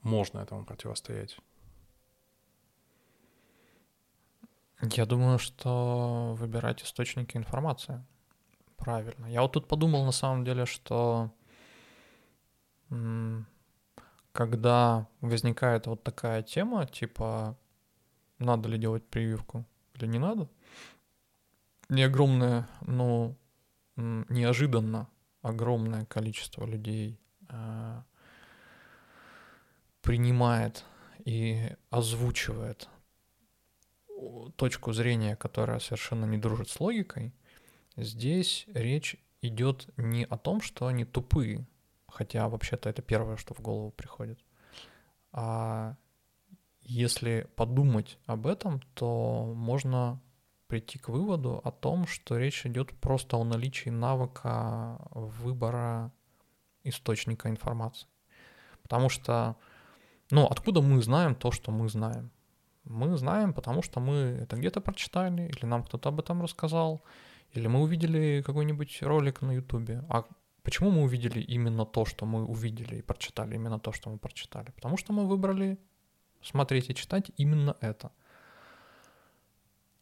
можно 0.00 0.38
этому 0.40 0.64
противостоять? 0.64 1.38
Я 4.80 5.06
думаю, 5.06 5.38
что 5.38 6.34
выбирать 6.38 6.82
источники 6.82 7.36
информации. 7.36 8.04
Правильно. 8.76 9.26
Я 9.26 9.42
вот 9.42 9.52
тут 9.52 9.68
подумал 9.68 10.04
на 10.04 10.12
самом 10.12 10.44
деле, 10.44 10.66
что 10.66 11.30
когда 14.32 15.08
возникает 15.20 15.86
вот 15.86 16.02
такая 16.02 16.42
тема, 16.42 16.86
типа, 16.86 17.56
надо 18.38 18.68
ли 18.68 18.78
делать 18.78 19.06
прививку 19.08 19.64
или 19.94 20.06
не 20.06 20.18
надо, 20.18 20.48
не 21.88 22.02
огромное, 22.02 22.68
но 22.82 23.36
неожиданно 23.96 25.08
огромное 25.42 26.04
количество 26.06 26.64
людей 26.64 27.18
э, 27.48 28.02
принимает 30.02 30.84
и 31.24 31.70
озвучивает 31.90 32.88
точку 34.56 34.92
зрения, 34.92 35.36
которая 35.36 35.78
совершенно 35.78 36.24
не 36.24 36.38
дружит 36.38 36.68
с 36.68 36.80
логикой, 36.80 37.32
здесь 37.96 38.66
речь 38.68 39.16
идет 39.42 39.88
не 39.96 40.24
о 40.24 40.36
том, 40.36 40.60
что 40.60 40.86
они 40.86 41.04
тупые, 41.04 41.66
хотя 42.08 42.48
вообще-то 42.48 42.88
это 42.88 43.02
первое, 43.02 43.36
что 43.36 43.54
в 43.54 43.60
голову 43.60 43.90
приходит, 43.90 44.38
а 45.32 45.96
если 46.82 47.48
подумать 47.56 48.18
об 48.26 48.46
этом, 48.46 48.80
то 48.94 49.52
можно 49.54 50.20
прийти 50.66 50.98
к 50.98 51.08
выводу 51.08 51.60
о 51.64 51.70
том, 51.70 52.06
что 52.06 52.36
речь 52.38 52.66
идет 52.66 52.92
просто 53.00 53.36
о 53.36 53.44
наличии 53.44 53.90
навыка 53.90 54.98
выбора 55.10 56.12
источника 56.84 57.48
информации. 57.48 58.08
Потому 58.82 59.08
что, 59.08 59.56
ну, 60.30 60.46
откуда 60.46 60.80
мы 60.80 61.02
знаем 61.02 61.34
то, 61.34 61.50
что 61.50 61.70
мы 61.72 61.88
знаем? 61.88 62.30
Мы 62.84 63.16
знаем, 63.16 63.52
потому 63.52 63.82
что 63.82 64.00
мы 64.00 64.14
это 64.14 64.56
где-то 64.56 64.80
прочитали, 64.80 65.48
или 65.48 65.66
нам 65.66 65.82
кто-то 65.82 66.08
об 66.08 66.20
этом 66.20 66.42
рассказал, 66.42 67.02
или 67.52 67.66
мы 67.66 67.80
увидели 67.80 68.42
какой-нибудь 68.46 69.02
ролик 69.02 69.42
на 69.42 69.52
Ютубе. 69.52 70.04
А 70.08 70.24
почему 70.62 70.90
мы 70.90 71.02
увидели 71.02 71.40
именно 71.40 71.84
то, 71.84 72.04
что 72.04 72.26
мы 72.26 72.44
увидели 72.44 72.96
и 72.96 73.02
прочитали 73.02 73.56
именно 73.56 73.80
то, 73.80 73.92
что 73.92 74.10
мы 74.10 74.18
прочитали? 74.18 74.70
Потому 74.70 74.96
что 74.96 75.12
мы 75.12 75.26
выбрали 75.26 75.78
смотреть 76.42 76.90
и 76.90 76.94
читать 76.94 77.30
именно 77.36 77.76
это. 77.80 78.12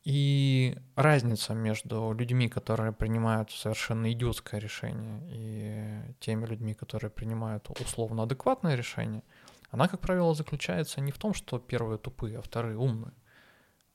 И 0.05 0.77
разница 0.97 1.55
между 1.55 2.13
людьми, 2.13 2.49
которые 2.49 2.93
принимают 2.93 3.51
совершенно 3.51 4.13
идиотское 4.13 4.61
решение, 4.61 5.23
и 5.31 6.15
теми 6.21 6.45
людьми, 6.45 6.75
которые 6.75 7.11
принимают 7.11 7.71
условно 7.81 8.25
адекватное 8.25 8.75
решение, 8.75 9.23
она, 9.71 9.89
как 9.89 10.01
правило, 10.01 10.35
заключается 10.35 11.01
не 11.01 11.11
в 11.11 11.19
том, 11.19 11.33
что 11.33 11.59
первые 11.59 11.99
тупые, 11.99 12.39
а 12.39 12.43
вторые 12.43 12.77
умные. 12.77 13.15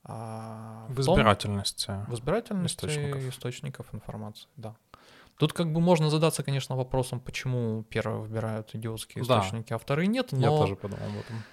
А 0.02 0.86
в, 0.88 0.94
в 0.94 1.00
избирательности. 1.00 1.86
Том, 1.86 2.06
в 2.06 2.14
избирательности 2.14 2.86
источников. 2.86 3.22
источников 3.22 3.94
информации, 3.94 4.48
да. 4.56 4.74
Тут 5.38 5.52
как 5.52 5.72
бы 5.72 5.80
можно 5.80 6.10
задаться, 6.10 6.42
конечно, 6.42 6.76
вопросом, 6.76 7.20
почему 7.20 7.84
первые 7.84 8.20
выбирают 8.20 8.74
идиотские 8.74 9.22
источники, 9.22 9.70
да. 9.70 9.76
а 9.76 9.78
вторые 9.78 10.08
нет, 10.08 10.32
но... 10.32 10.40
Я 10.40 10.48
тоже 10.48 10.76
подумал 10.76 11.06
об 11.06 11.16
этом. 11.16 11.44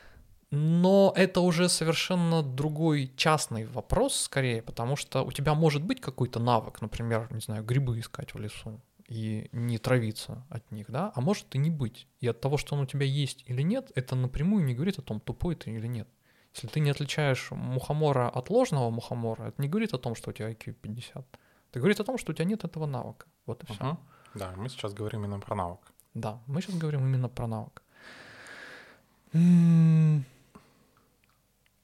Но 0.49 1.13
это 1.15 1.41
уже 1.41 1.67
совершенно 1.67 2.41
другой 2.41 3.11
частный 3.17 3.65
вопрос, 3.65 4.15
скорее, 4.15 4.61
потому 4.61 4.95
что 4.95 5.23
у 5.23 5.31
тебя 5.31 5.53
может 5.53 5.83
быть 5.83 5.99
какой-то 5.99 6.39
навык, 6.39 6.81
например, 6.81 7.27
не 7.31 7.41
знаю, 7.41 7.65
грибы 7.65 7.99
искать 7.99 8.33
в 8.33 8.39
лесу 8.39 8.79
и 9.09 9.49
не 9.51 9.77
травиться 9.77 10.45
от 10.49 10.69
них, 10.71 10.89
да, 10.89 11.11
а 11.15 11.21
может 11.21 11.53
и 11.55 11.57
не 11.57 11.69
быть. 11.69 12.07
И 12.21 12.27
от 12.27 12.39
того, 12.39 12.57
что 12.57 12.75
он 12.75 12.81
у 12.81 12.85
тебя 12.85 13.05
есть 13.05 13.43
или 13.47 13.61
нет, 13.61 13.91
это 13.95 14.15
напрямую 14.15 14.63
не 14.63 14.73
говорит 14.73 14.99
о 14.99 15.01
том, 15.01 15.19
тупой 15.19 15.55
ты 15.55 15.71
или 15.71 15.87
нет. 15.87 16.07
Если 16.53 16.67
ты 16.67 16.79
не 16.79 16.89
отличаешь 16.89 17.51
мухомора 17.51 18.29
от 18.29 18.49
ложного 18.49 18.89
мухомора, 18.89 19.47
это 19.47 19.61
не 19.61 19.67
говорит 19.67 19.93
о 19.93 19.97
том, 19.97 20.15
что 20.15 20.29
у 20.29 20.33
тебя 20.33 20.49
IQ 20.51 20.73
50. 20.73 21.25
Это 21.69 21.79
говорит 21.79 21.99
о 21.99 22.03
том, 22.03 22.17
что 22.17 22.31
у 22.31 22.35
тебя 22.35 22.45
нет 22.45 22.63
этого 22.63 22.85
навыка. 22.85 23.27
Вот 23.45 23.63
и 23.63 23.73
все. 23.73 23.83
Угу. 23.83 23.97
Да, 24.35 24.53
мы 24.55 24.69
сейчас 24.69 24.93
говорим 24.93 25.25
именно 25.25 25.39
про 25.39 25.55
навык. 25.55 25.79
Да, 26.13 26.41
мы 26.47 26.61
сейчас 26.61 26.77
говорим 26.77 27.01
именно 27.01 27.29
про 27.29 27.47
навык. 27.47 27.83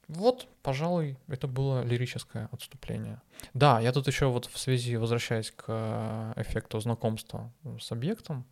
Вот, 0.07 0.47
пожалуй, 0.61 1.17
это 1.27 1.47
было 1.47 1.83
лирическое 1.83 2.49
отступление. 2.51 3.21
Да, 3.53 3.79
я 3.79 3.91
тут 3.91 4.07
еще 4.07 4.27
вот 4.27 4.45
в 4.45 4.57
связи, 4.57 4.97
возвращаясь 4.97 5.51
к 5.51 5.65
э, 5.67 6.33
эффекту 6.37 6.79
знакомства 6.79 7.51
с 7.79 7.91
объектом, 7.91 8.45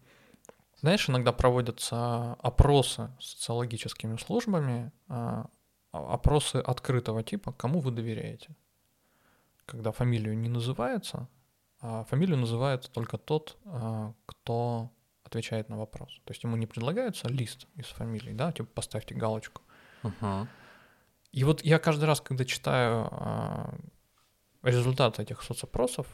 знаешь, 0.79 1.09
иногда 1.09 1.31
проводятся 1.31 2.33
опросы 2.35 3.11
социологическими 3.19 4.17
службами, 4.17 4.91
э, 5.09 5.43
опросы 5.91 6.55
открытого 6.55 7.21
типа, 7.23 7.51
кому 7.51 7.79
вы 7.81 7.91
доверяете. 7.91 8.55
Когда 9.65 9.91
фамилию 9.91 10.37
не 10.37 10.49
называется, 10.49 11.27
а 11.81 12.03
фамилию 12.05 12.37
называет 12.37 12.89
только 12.91 13.17
тот, 13.17 13.57
э, 13.65 14.13
кто 14.25 14.89
отвечает 15.23 15.69
на 15.69 15.77
вопрос. 15.77 16.21
То 16.25 16.31
есть 16.31 16.43
ему 16.43 16.55
не 16.55 16.65
предлагается 16.65 17.27
лист 17.27 17.67
из 17.75 17.85
фамилий, 17.87 18.33
да, 18.33 18.51
типа 18.51 18.69
поставьте 18.73 19.15
галочку. 19.15 19.61
Uh-huh. 20.03 20.47
И 21.31 21.43
вот 21.43 21.63
я 21.63 21.79
каждый 21.79 22.05
раз, 22.05 22.19
когда 22.21 22.43
читаю 22.45 23.07
э, 23.11 23.77
результаты 24.63 25.23
этих 25.23 25.41
соцопросов, 25.41 26.07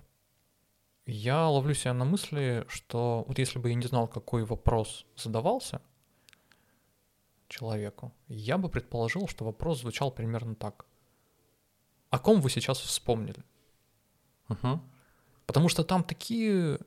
я 1.06 1.47
ловлю 1.47 1.73
себя 1.73 1.93
на 1.93 2.06
мысли, 2.06 2.65
что 2.67 3.23
вот 3.27 3.39
если 3.39 3.60
бы 3.60 3.69
я 3.69 3.75
не 3.75 3.88
знал, 3.88 4.08
какой 4.08 4.43
вопрос 4.43 5.06
задавался 5.15 5.82
человеку, 7.47 8.13
я 8.27 8.58
бы 8.58 8.69
предположил, 8.69 9.27
что 9.27 9.45
вопрос 9.45 9.80
звучал 9.80 10.12
примерно 10.12 10.56
так. 10.56 10.86
О 12.10 12.19
ком 12.19 12.41
вы 12.41 12.49
сейчас 12.49 12.80
вспомнили? 12.80 13.43
Uh-huh. 14.49 14.80
Потому 15.45 15.69
что 15.69 15.84
там 15.84 16.03
такие 16.03 16.80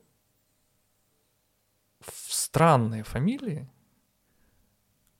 странные 2.05 3.03
фамилии, 3.03 3.69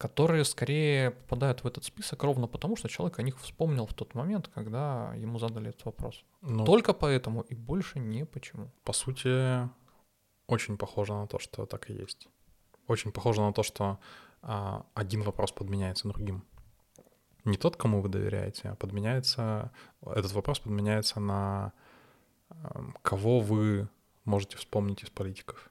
которые 0.02 0.46
скорее 0.46 1.12
попадают 1.12 1.64
в 1.64 1.68
этот 1.68 1.84
список 1.84 2.24
ровно 2.24 2.48
потому, 2.48 2.76
что 2.76 2.90
человек 2.90 3.20
о 3.20 3.22
них 3.22 3.40
вспомнил 3.40 3.86
в 3.86 3.94
тот 3.94 4.16
момент, 4.16 4.48
когда 4.48 5.14
ему 5.14 5.38
задали 5.38 5.70
этот 5.70 5.86
вопрос. 5.86 6.26
Ну, 6.42 6.66
Только 6.66 6.94
поэтому 6.94 7.42
и 7.42 7.54
больше 7.54 8.00
не 8.00 8.26
почему. 8.26 8.72
По 8.84 8.94
сути, 8.94 9.70
очень 10.48 10.78
похоже 10.78 11.14
на 11.14 11.28
то, 11.28 11.38
что 11.38 11.68
так 11.68 11.92
и 11.92 11.94
есть. 11.94 12.30
Очень 12.88 13.12
похоже 13.12 13.42
на 13.42 13.54
то, 13.54 13.62
что 13.62 14.00
а, 14.42 14.88
один 14.96 15.22
вопрос 15.22 15.52
подменяется 15.52 16.08
другим. 16.08 16.44
Не 17.46 17.58
тот, 17.58 17.76
кому 17.76 18.02
вы 18.02 18.10
доверяете, 18.10 18.70
а 18.70 18.76
подменяется... 18.76 19.72
Этот 20.04 20.32
вопрос 20.32 20.60
подменяется 20.62 21.20
на 21.20 21.74
а, 22.50 22.86
кого 23.04 23.40
вы 23.40 23.88
можете 24.26 24.58
вспомнить 24.58 25.04
из 25.04 25.12
политиков. 25.12 25.70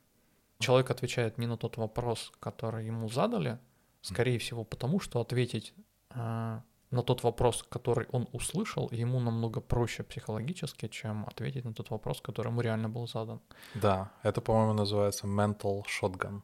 Человек 0.60 0.88
отвечает 0.92 1.36
не 1.36 1.48
на 1.48 1.56
тот 1.56 1.78
вопрос, 1.78 2.32
который 2.38 2.86
ему 2.86 3.08
задали, 3.08 3.58
Скорее 4.02 4.38
всего, 4.38 4.64
потому 4.64 5.00
что 5.00 5.20
ответить 5.20 5.74
э, 6.10 6.60
на 6.90 7.02
тот 7.02 7.22
вопрос, 7.22 7.64
который 7.68 8.06
он 8.12 8.28
услышал, 8.32 8.88
ему 8.90 9.20
намного 9.20 9.60
проще 9.60 10.02
психологически, 10.02 10.88
чем 10.88 11.24
ответить 11.26 11.64
на 11.64 11.72
тот 11.72 11.90
вопрос, 11.90 12.20
который 12.20 12.48
ему 12.48 12.62
реально 12.62 12.88
был 12.88 13.06
задан. 13.06 13.40
Да, 13.74 14.10
это, 14.22 14.40
по-моему, 14.40 14.72
называется 14.72 15.26
mental 15.26 15.82
shotgun. 15.84 16.42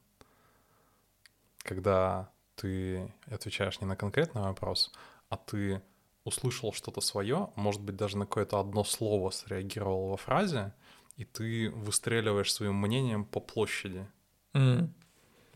Когда 1.59 2.31
ты 2.55 3.13
отвечаешь 3.27 3.81
не 3.81 3.87
на 3.87 3.97
конкретный 3.97 4.43
вопрос, 4.43 4.93
а 5.29 5.37
ты 5.37 5.83
услышал 6.25 6.73
что-то 6.73 7.01
свое, 7.01 7.51
может 7.57 7.81
быть, 7.81 7.97
даже 7.97 8.17
на 8.19 8.27
какое-то 8.27 8.61
одно 8.61 8.85
слово 8.85 9.31
среагировал 9.31 10.09
во 10.09 10.17
фразе, 10.17 10.73
и 11.17 11.25
ты 11.25 11.71
выстреливаешь 11.71 12.53
своим 12.53 12.75
мнением 12.77 13.25
по 13.25 13.41
площади. 13.41 14.07
Mm. 14.55 14.91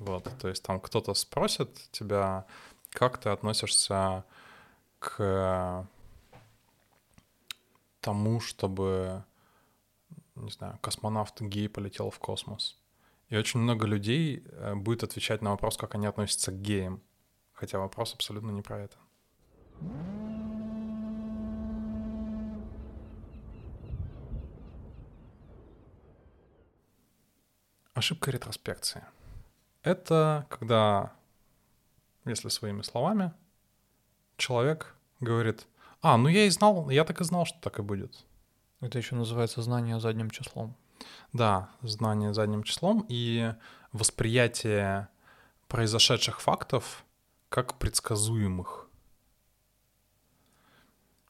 Вот, 0.00 0.26
то 0.38 0.48
есть 0.48 0.62
там 0.62 0.80
кто-то 0.80 1.12
спросит 1.12 1.68
тебя, 1.92 2.46
как 2.88 3.18
ты 3.18 3.28
относишься 3.28 4.24
к 4.98 5.86
тому, 8.00 8.40
чтобы, 8.40 9.24
не 10.36 10.50
знаю, 10.50 10.78
космонавт 10.80 11.42
гей 11.42 11.68
полетел 11.68 12.10
в 12.10 12.18
космос. 12.18 12.78
И 13.28 13.36
очень 13.36 13.60
много 13.60 13.86
людей 13.86 14.42
э, 14.46 14.74
будет 14.74 15.02
отвечать 15.02 15.42
на 15.42 15.50
вопрос, 15.50 15.76
как 15.76 15.94
они 15.94 16.06
относятся 16.06 16.50
к 16.50 16.62
геям. 16.62 17.02
Хотя 17.52 17.78
вопрос 17.78 18.14
абсолютно 18.14 18.50
не 18.50 18.62
про 18.62 18.78
это. 18.80 18.96
Ошибка 27.92 28.30
ретроспекции— 28.30 29.04
это 29.82 30.46
когда, 30.48 31.12
если 32.24 32.48
своими 32.48 32.82
словами, 32.82 33.32
человек 34.36 34.94
говорит, 35.20 35.66
а, 36.02 36.16
ну 36.16 36.28
я 36.28 36.46
и 36.46 36.50
знал, 36.50 36.90
я 36.90 37.04
так 37.04 37.20
и 37.20 37.24
знал, 37.24 37.44
что 37.44 37.58
так 37.60 37.78
и 37.78 37.82
будет. 37.82 38.24
Это 38.80 38.98
еще 38.98 39.14
называется 39.14 39.62
знание 39.62 40.00
задним 40.00 40.30
числом. 40.30 40.74
Да, 41.32 41.70
знание 41.82 42.32
задним 42.34 42.62
числом 42.62 43.04
и 43.08 43.54
восприятие 43.92 45.08
произошедших 45.68 46.40
фактов 46.40 47.04
как 47.48 47.78
предсказуемых. 47.78 48.88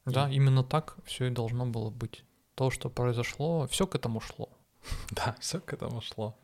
Да, 0.05 0.29
и... 0.29 0.35
именно 0.35 0.65
так 0.65 0.97
все 1.05 1.27
и 1.27 1.31
должно 1.31 1.67
было 1.67 1.91
быть. 1.91 2.25
То, 2.55 2.71
что 2.71 2.89
произошло, 2.89 3.67
все 3.67 3.87
к 3.87 3.95
этому 3.95 4.21
шло. 4.21 4.49
Да, 5.11 5.37
все 5.41 5.61
к 5.61 5.73
этому 5.73 6.01
шло. 6.01 6.37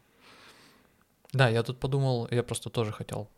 Да, 1.33 1.49
я 1.49 1.63
тут 1.63 1.81
подумал, 1.81 2.29
я 2.31 2.43
просто 2.43 2.71
тоже 2.71 2.93
хотел 2.93 3.29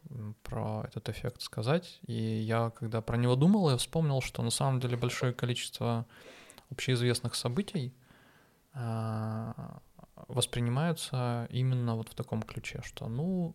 про 0.43 0.85
этот 0.85 1.09
эффект 1.09 1.43
сказать, 1.43 2.01
и 2.07 2.13
я, 2.13 2.71
когда 2.71 3.01
про 3.01 3.17
него 3.17 3.35
думал, 3.35 3.71
я 3.71 3.77
вспомнил, 3.77 4.21
что 4.21 4.43
на 4.43 4.51
самом 4.51 4.81
деле 4.81 4.97
большое 4.97 5.33
количество 5.33 6.07
общеизвестных 6.71 7.35
событий 7.35 7.95
э, 8.75 9.53
воспринимаются 10.29 11.49
именно 11.51 11.97
вот 11.97 12.11
в 12.11 12.15
таком 12.15 12.43
ключе, 12.43 12.81
что 12.85 13.09
ну, 13.09 13.55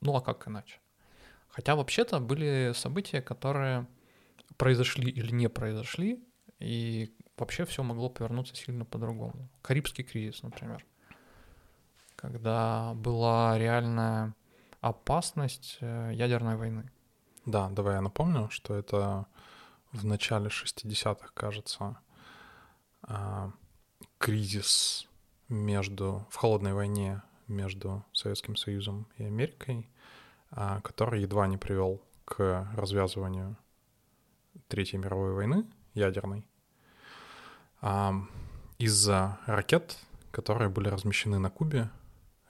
ну 0.00 0.14
а 0.14 0.20
как 0.20 0.46
иначе? 0.48 0.78
Хотя 1.48 1.74
вообще-то 1.74 2.20
были 2.20 2.72
события, 2.74 3.20
которые 3.20 3.86
произошли 4.56 5.10
или 5.10 5.32
не 5.32 5.48
произошли, 5.48 6.22
и 6.60 7.14
вообще 7.36 7.64
все 7.64 7.82
могло 7.82 8.08
повернуться 8.08 8.54
сильно 8.54 8.84
по-другому. 8.84 9.48
Карибский 9.62 10.04
кризис, 10.04 10.42
например, 10.42 10.84
когда 12.16 12.94
была 12.94 13.58
реальная 13.58 14.34
опасность 14.80 15.78
э, 15.80 16.12
ядерной 16.14 16.56
войны. 16.56 16.90
Да, 17.44 17.68
давай 17.70 17.94
я 17.94 18.00
напомню, 18.00 18.48
что 18.50 18.74
это 18.74 19.26
в 19.92 20.04
начале 20.04 20.48
60-х, 20.48 21.30
кажется, 21.34 21.96
а, 23.02 23.52
кризис 24.18 25.08
между, 25.48 26.26
в 26.30 26.36
холодной 26.36 26.72
войне 26.72 27.22
между 27.46 28.04
Советским 28.12 28.56
Союзом 28.56 29.06
и 29.16 29.24
Америкой, 29.24 29.88
а, 30.50 30.80
который 30.80 31.22
едва 31.22 31.46
не 31.46 31.56
привел 31.56 32.02
к 32.24 32.68
развязыванию 32.74 33.56
Третьей 34.66 34.98
мировой 34.98 35.32
войны 35.32 35.64
ядерной 35.94 36.44
из-за 38.78 39.38
ракет, 39.46 39.98
которые 40.32 40.68
были 40.68 40.88
размещены 40.88 41.38
на 41.38 41.50
Кубе 41.50 41.88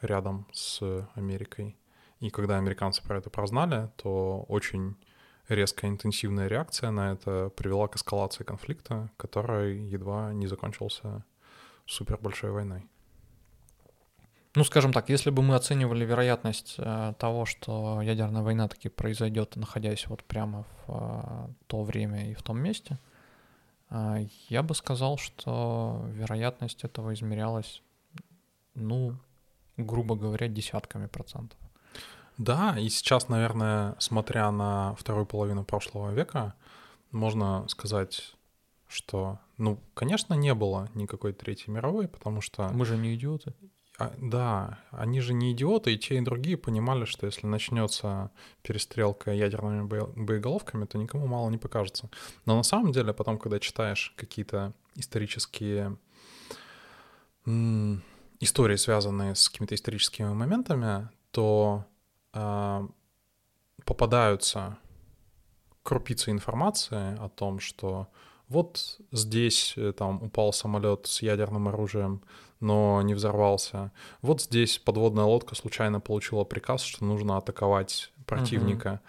рядом 0.01 0.47
с 0.53 0.81
Америкой. 1.15 1.77
И 2.21 2.31
когда 2.31 2.57
американцы 2.57 3.03
про 3.03 3.19
это 3.19 3.31
прознали, 3.31 3.91
то 3.97 4.45
очень 4.49 4.97
резкая 5.49 5.91
интенсивная 5.91 6.49
реакция 6.49 6.91
на 6.91 7.13
это 7.13 7.51
привела 7.57 7.89
к 7.89 7.97
эскалации 7.97 8.45
конфликта, 8.45 9.11
который 9.17 9.79
едва 9.79 10.33
не 10.33 10.47
закончился 10.47 11.25
супер 11.87 12.19
большой 12.19 12.51
войной. 12.51 12.89
Ну, 14.57 14.65
скажем 14.65 14.91
так, 14.91 15.11
если 15.11 15.29
бы 15.29 15.43
мы 15.43 15.55
оценивали 15.55 16.07
вероятность 16.07 16.77
э, 16.79 17.13
того, 17.19 17.45
что 17.45 18.01
ядерная 18.01 18.43
война 18.43 18.69
таки 18.69 18.89
произойдет, 18.89 19.55
находясь 19.57 20.07
вот 20.07 20.25
прямо 20.25 20.65
в 20.87 21.49
э, 21.49 21.53
то 21.67 21.83
время 21.83 22.31
и 22.31 22.35
в 22.35 22.43
том 22.43 22.59
месте, 22.59 22.99
э, 23.91 24.27
я 24.49 24.63
бы 24.63 24.75
сказал, 24.75 25.19
что 25.19 26.07
вероятность 26.09 26.85
этого 26.85 27.13
измерялась, 27.13 27.83
ну, 28.75 29.19
грубо 29.77 30.17
говоря, 30.17 30.49
десятками 30.49 31.07
процентов. 31.07 31.59
Да, 32.39 32.79
и 32.79 32.89
сейчас, 32.89 33.29
наверное, 33.29 33.97
смотря 33.99 34.51
на 34.51 34.95
вторую 34.97 35.27
половину 35.27 35.65
прошлого 35.65 36.13
века, 36.13 36.55
можно 37.11 37.67
сказать, 37.69 38.35
что, 38.89 39.39
ну, 39.57 39.81
конечно, 39.95 40.35
не 40.35 40.55
было 40.55 40.91
никакой 40.95 41.33
Третьей 41.33 41.73
мировой, 41.73 42.09
потому 42.09 42.41
что... 42.41 42.69
Мы 42.69 42.85
же 42.85 42.97
не 42.97 43.15
идиоты. 43.15 43.55
А, 43.99 44.13
да, 44.19 44.79
они 44.91 45.21
же 45.21 45.33
не 45.33 45.53
идиоты, 45.53 45.95
и 45.95 45.99
те, 45.99 46.19
и 46.19 46.21
другие 46.21 46.59
понимали, 46.59 47.07
что 47.07 47.25
если 47.25 47.47
начнется 47.47 48.31
перестрелка 48.63 49.33
ядерными 49.33 49.87
боеголовками, 49.87 50.85
то 50.85 50.99
никому 50.99 51.27
мало 51.27 51.49
не 51.49 51.57
покажется. 51.57 52.11
Но 52.45 52.57
на 52.57 52.63
самом 52.63 52.93
деле, 52.93 53.15
потом, 53.15 53.39
когда 53.39 53.59
читаешь 53.59 54.13
какие-то 54.17 54.75
исторические 54.97 55.97
истории, 58.41 58.77
связанные 58.77 59.35
с 59.35 59.49
какими-то 59.49 59.75
историческими 59.75 60.33
моментами, 60.33 61.09
то 61.31 61.85
э, 62.33 62.89
попадаются 63.85 64.79
крупицы 65.83 66.31
информации 66.31 67.17
о 67.19 67.29
том, 67.29 67.61
что 67.61 68.09
вот 68.49 68.99
здесь 69.13 69.75
э, 69.77 69.93
там 69.93 70.23
упал 70.23 70.53
самолет 70.53 71.07
с 71.07 71.23
ядерным 71.23 71.69
оружием, 71.69 72.23
но 72.61 73.03
не 73.03 73.15
взорвался. 73.15 73.93
Вот 74.23 74.43
здесь 74.43 74.79
подводная 74.79 75.25
лодка 75.25 75.55
случайно 75.55 76.01
получила 76.01 76.45
приказ, 76.45 76.83
что 76.83 77.05
нужно 77.05 77.37
атаковать 77.37 78.13
противника. 78.27 78.89
Угу. 78.89 79.01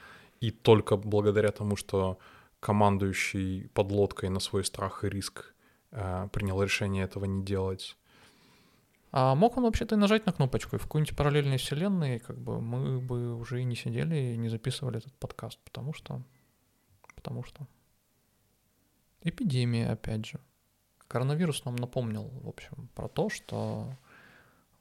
И 0.42 0.52
только 0.52 0.98
благодаря 0.98 1.52
тому, 1.52 1.76
что 1.76 2.20
командующий 2.60 3.70
подлодкой 3.74 4.30
на 4.30 4.40
свой 4.40 4.64
страх 4.64 5.04
и 5.04 5.10
риск 5.10 5.54
э, 5.92 6.28
принял 6.32 6.62
решение 6.62 7.04
этого 7.04 7.26
не 7.26 7.44
делать. 7.44 7.98
А 9.20 9.34
мог 9.34 9.58
он 9.58 9.64
вообще-то 9.64 9.96
нажать 9.96 10.28
на 10.28 10.32
кнопочку, 10.32 10.76
и 10.76 10.80
в 10.80 10.84
какой-нибудь 10.84 11.18
параллельной 11.18 11.58
вселенной 11.58 12.20
как 12.20 12.38
бы 12.38 12.62
мы 12.62 13.00
бы 13.00 13.34
уже 13.34 13.62
и 13.62 13.64
не 13.64 13.76
сидели 13.76 14.16
и 14.16 14.38
не 14.38 14.48
записывали 14.48 15.00
этот 15.00 15.16
подкаст, 15.16 15.58
потому 15.64 15.92
что... 15.92 16.22
Потому 17.16 17.44
что... 17.44 17.68
Эпидемия, 19.24 19.90
опять 19.90 20.28
же. 20.28 20.40
Коронавирус 21.08 21.66
нам 21.66 21.78
напомнил, 21.78 22.30
в 22.44 22.48
общем, 22.48 22.90
про 22.94 23.08
то, 23.08 23.30
что 23.30 23.92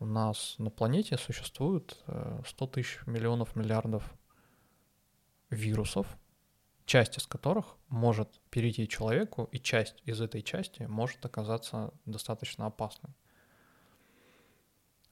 у 0.01 0.05
нас 0.05 0.57
на 0.59 0.68
планете 0.68 1.16
существует 1.16 1.96
100 2.46 2.64
э, 2.66 2.68
тысяч 2.68 2.99
миллионов 3.07 3.57
миллиардов 3.57 4.05
вирусов, 5.49 6.07
часть 6.85 7.16
из 7.16 7.27
которых 7.27 7.75
может 7.88 8.38
перейти 8.51 8.87
человеку, 8.87 9.49
и 9.51 9.59
часть 9.59 10.03
из 10.05 10.20
этой 10.20 10.42
части 10.42 10.83
может 10.83 11.25
оказаться 11.25 11.94
достаточно 12.05 12.66
опасной. 12.66 13.14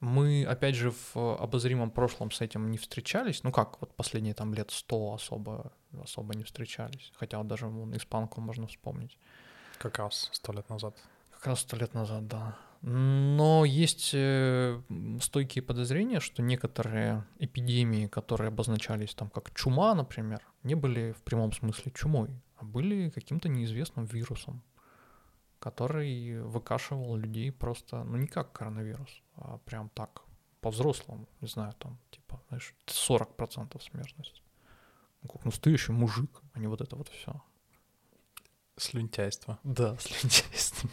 Мы, 0.04 0.44
опять 0.44 0.74
же, 0.74 0.90
в 0.90 1.16
обозримом 1.16 1.90
прошлом 1.90 2.30
с 2.30 2.42
этим 2.42 2.70
не 2.70 2.76
встречались. 2.76 3.42
Ну 3.42 3.50
как, 3.50 3.80
вот 3.80 3.94
последние 3.94 4.34
там 4.34 4.52
лет 4.52 4.70
сто 4.70 5.14
особо, 5.14 5.72
особо 6.02 6.34
не 6.34 6.44
встречались. 6.44 7.10
Хотя 7.16 7.38
вот 7.38 7.46
даже 7.46 7.66
вон, 7.66 7.96
испанку 7.96 8.42
можно 8.42 8.66
вспомнить. 8.66 9.16
Как 9.78 9.98
раз 9.98 10.28
сто 10.32 10.52
лет 10.52 10.68
назад. 10.68 10.94
Как 11.30 11.46
раз 11.46 11.60
сто 11.60 11.78
лет 11.78 11.94
назад, 11.94 12.28
да. 12.28 12.58
Но 12.82 13.64
есть 13.64 14.10
э, 14.12 14.78
стойкие 15.22 15.62
подозрения, 15.62 16.20
что 16.20 16.42
некоторые 16.42 17.24
эпидемии, 17.38 18.06
которые 18.06 18.48
обозначались 18.48 19.14
там 19.14 19.30
как 19.30 19.54
чума, 19.54 19.94
например, 19.94 20.42
не 20.64 20.74
были 20.74 21.12
в 21.12 21.22
прямом 21.22 21.52
смысле 21.52 21.92
чумой, 21.94 22.28
а 22.56 22.64
были 22.66 23.08
каким-то 23.08 23.48
неизвестным 23.48 24.04
вирусом, 24.04 24.62
который 25.64 26.42
выкашивал 26.42 27.16
людей 27.16 27.50
просто, 27.50 28.04
ну 28.04 28.18
не 28.18 28.26
как 28.26 28.52
коронавирус, 28.52 29.22
а 29.36 29.56
прям 29.64 29.88
так, 29.88 30.22
по-взрослому, 30.60 31.26
не 31.40 31.48
знаю, 31.48 31.72
там, 31.78 31.98
типа, 32.10 32.38
знаешь, 32.48 32.74
40% 32.86 33.80
смертность. 33.80 34.42
Ну, 35.22 35.30
как 35.30 35.44
настоящий 35.46 35.92
мужик, 35.92 36.42
а 36.52 36.58
не 36.58 36.66
вот 36.66 36.82
это 36.82 36.96
вот 36.96 37.08
все. 37.08 37.32
Слюнтяйство. 38.76 39.58
Да, 39.64 39.96
слюнтяйство. 39.98 40.90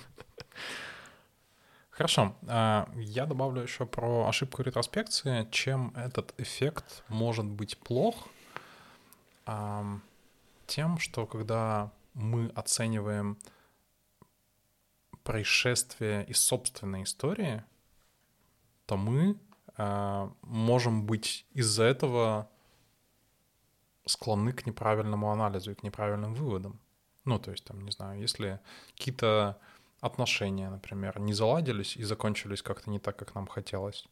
Хорошо. 1.90 2.34
А, 2.48 2.90
я 2.96 3.26
добавлю 3.26 3.64
еще 3.64 3.86
про 3.86 4.28
ошибку 4.30 4.62
ретроспекции. 4.64 5.50
Чем 5.52 5.94
этот 5.98 6.34
эффект 6.38 7.04
может 7.10 7.46
быть 7.46 7.78
плох? 7.78 8.30
Тем, 10.66 10.98
что 11.00 11.26
когда 11.26 11.92
мы 12.14 12.48
оцениваем 12.56 13.38
происшествие 15.24 16.26
из 16.26 16.40
собственной 16.40 17.04
истории, 17.04 17.64
то 18.86 18.98
мы 18.98 19.40
а, 19.78 20.32
можем 20.42 21.06
быть 21.06 21.46
из-за 21.54 21.84
этого 21.84 22.50
склонны 24.06 24.52
к 24.54 24.66
неправильному 24.66 25.32
анализу 25.32 25.72
и 25.72 25.76
к 25.76 25.84
неправильным 25.84 26.34
выводам. 26.34 26.80
Ну, 27.26 27.40
то 27.40 27.52
есть, 27.52 27.64
там, 27.64 27.82
не 27.82 27.92
знаю, 27.92 28.20
если 28.20 28.60
какие-то 28.96 29.60
отношения, 30.00 30.70
например, 30.70 31.20
не 31.20 31.34
заладились 31.34 31.96
и 31.96 32.04
закончились 32.04 32.62
как-то 32.62 32.90
не 32.90 33.00
так, 33.00 33.16
как 33.16 33.36
нам 33.36 33.48
хотелось, 33.48 34.08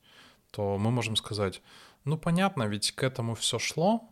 то 0.52 0.78
мы 0.78 0.92
можем 0.92 1.16
сказать, 1.16 1.62
ну, 2.06 2.18
понятно, 2.18 2.64
ведь 2.64 2.92
к 2.92 3.04
этому 3.04 3.36
все 3.36 3.60
шло, 3.60 4.08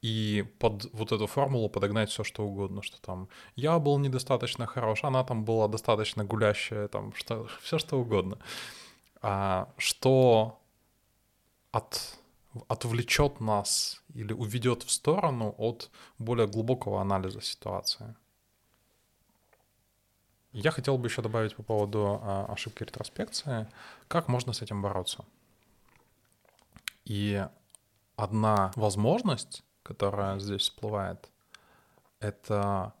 и 0.00 0.44
под 0.58 0.92
вот 0.92 1.12
эту 1.12 1.26
формулу 1.26 1.68
подогнать 1.68 2.10
все 2.10 2.22
что 2.22 2.44
угодно, 2.44 2.82
что 2.82 3.00
там 3.00 3.28
я 3.56 3.78
был 3.78 3.98
недостаточно 3.98 4.66
хорош, 4.66 5.04
она 5.04 5.24
там 5.24 5.44
была 5.44 5.66
достаточно 5.68 6.24
гулящая, 6.24 6.88
там 6.88 7.12
что, 7.14 7.46
все 7.62 7.78
что 7.78 7.96
угодно. 7.96 8.38
А, 9.20 9.68
что 9.76 10.60
от, 11.72 12.18
отвлечет 12.68 13.40
нас 13.40 14.02
или 14.14 14.32
уведет 14.32 14.84
в 14.84 14.90
сторону 14.90 15.54
от 15.58 15.90
более 16.18 16.46
глубокого 16.46 17.00
анализа 17.00 17.40
ситуации. 17.40 18.14
Я 20.52 20.70
хотел 20.70 20.96
бы 20.96 21.08
еще 21.08 21.22
добавить 21.22 21.56
по 21.56 21.62
поводу 21.62 22.20
а, 22.22 22.46
ошибки 22.46 22.84
ретроспекции, 22.84 23.68
как 24.06 24.28
можно 24.28 24.52
с 24.52 24.62
этим 24.62 24.80
бороться. 24.80 25.24
И 27.04 27.44
одна 28.16 28.72
возможность, 28.76 29.64
которая 29.88 30.38
здесь 30.38 30.60
всплывает, 30.60 31.30
это 32.20 32.92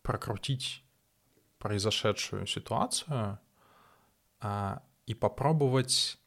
прокрутить 0.00 0.82
произошедшую 1.58 2.46
ситуацию 2.46 3.38
а, 4.40 4.82
и 5.04 5.12
попробовать 5.12 6.18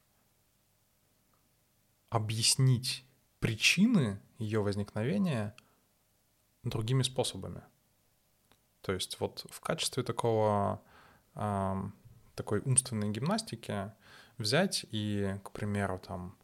объяснить 2.11 3.03
причины 3.39 4.21
ее 4.37 4.61
возникновения 4.61 5.55
другими 6.61 7.01
способами. 7.01 7.63
То 8.81 8.93
есть 8.93 9.19
вот 9.19 9.47
в 9.49 9.59
качестве 9.59 10.03
такого, 10.03 10.83
э, 11.33 11.81
такой 12.35 12.59
умственной 12.59 13.09
гимнастики 13.09 13.91
взять 14.37 14.85
и, 14.91 15.39
к 15.43 15.49
примеру, 15.51 15.97
там, 15.97 16.37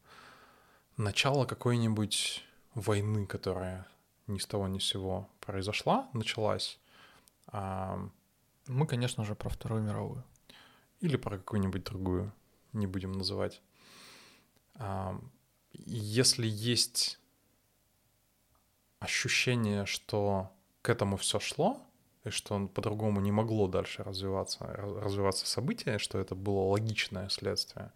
начало 0.95 1.45
какой-нибудь 1.45 2.46
войны, 2.77 3.25
которая 3.25 3.87
ни 4.27 4.37
с 4.37 4.45
того 4.45 4.67
ни 4.67 4.79
с 4.79 4.85
сего 4.85 5.29
произошла, 5.39 6.09
началась. 6.13 6.79
А... 7.47 7.99
Мы, 8.67 8.85
конечно 8.85 9.23
же, 9.23 9.33
про 9.35 9.49
Вторую 9.49 9.81
мировую. 9.83 10.23
Или 10.99 11.15
про 11.15 11.37
какую-нибудь 11.37 11.83
другую, 11.83 12.33
не 12.73 12.87
будем 12.87 13.13
называть. 13.13 13.61
А... 14.75 15.19
Если 15.73 16.47
есть 16.47 17.19
ощущение, 18.99 19.85
что 19.85 20.51
к 20.81 20.89
этому 20.89 21.17
все 21.17 21.39
шло, 21.39 21.81
и 22.23 22.29
что 22.29 22.55
он 22.55 22.67
по-другому 22.67 23.21
не 23.21 23.31
могло 23.31 23.67
дальше 23.67 24.03
развиваться, 24.03 24.65
развиваться 24.65 25.45
событие, 25.45 25.99
что 25.99 26.19
это 26.19 26.35
было 26.35 26.61
логичное 26.61 27.29
следствие, 27.29 27.91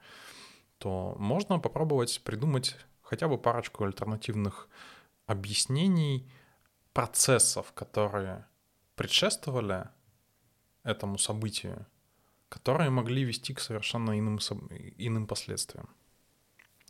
то 0.78 1.16
можно 1.20 1.60
попробовать 1.60 2.22
придумать 2.24 2.78
хотя 3.12 3.28
бы 3.28 3.38
парочку 3.38 3.84
альтернативных 3.84 4.70
объяснений 5.28 6.32
процессов, 6.94 7.74
которые 7.74 8.46
предшествовали 8.96 9.90
этому 10.84 11.18
событию, 11.18 11.86
которые 12.48 12.90
могли 12.90 13.26
вести 13.26 13.54
к 13.54 13.60
совершенно 13.60 14.18
иным, 14.18 14.38
иным 14.98 15.28
последствиям. 15.28 15.90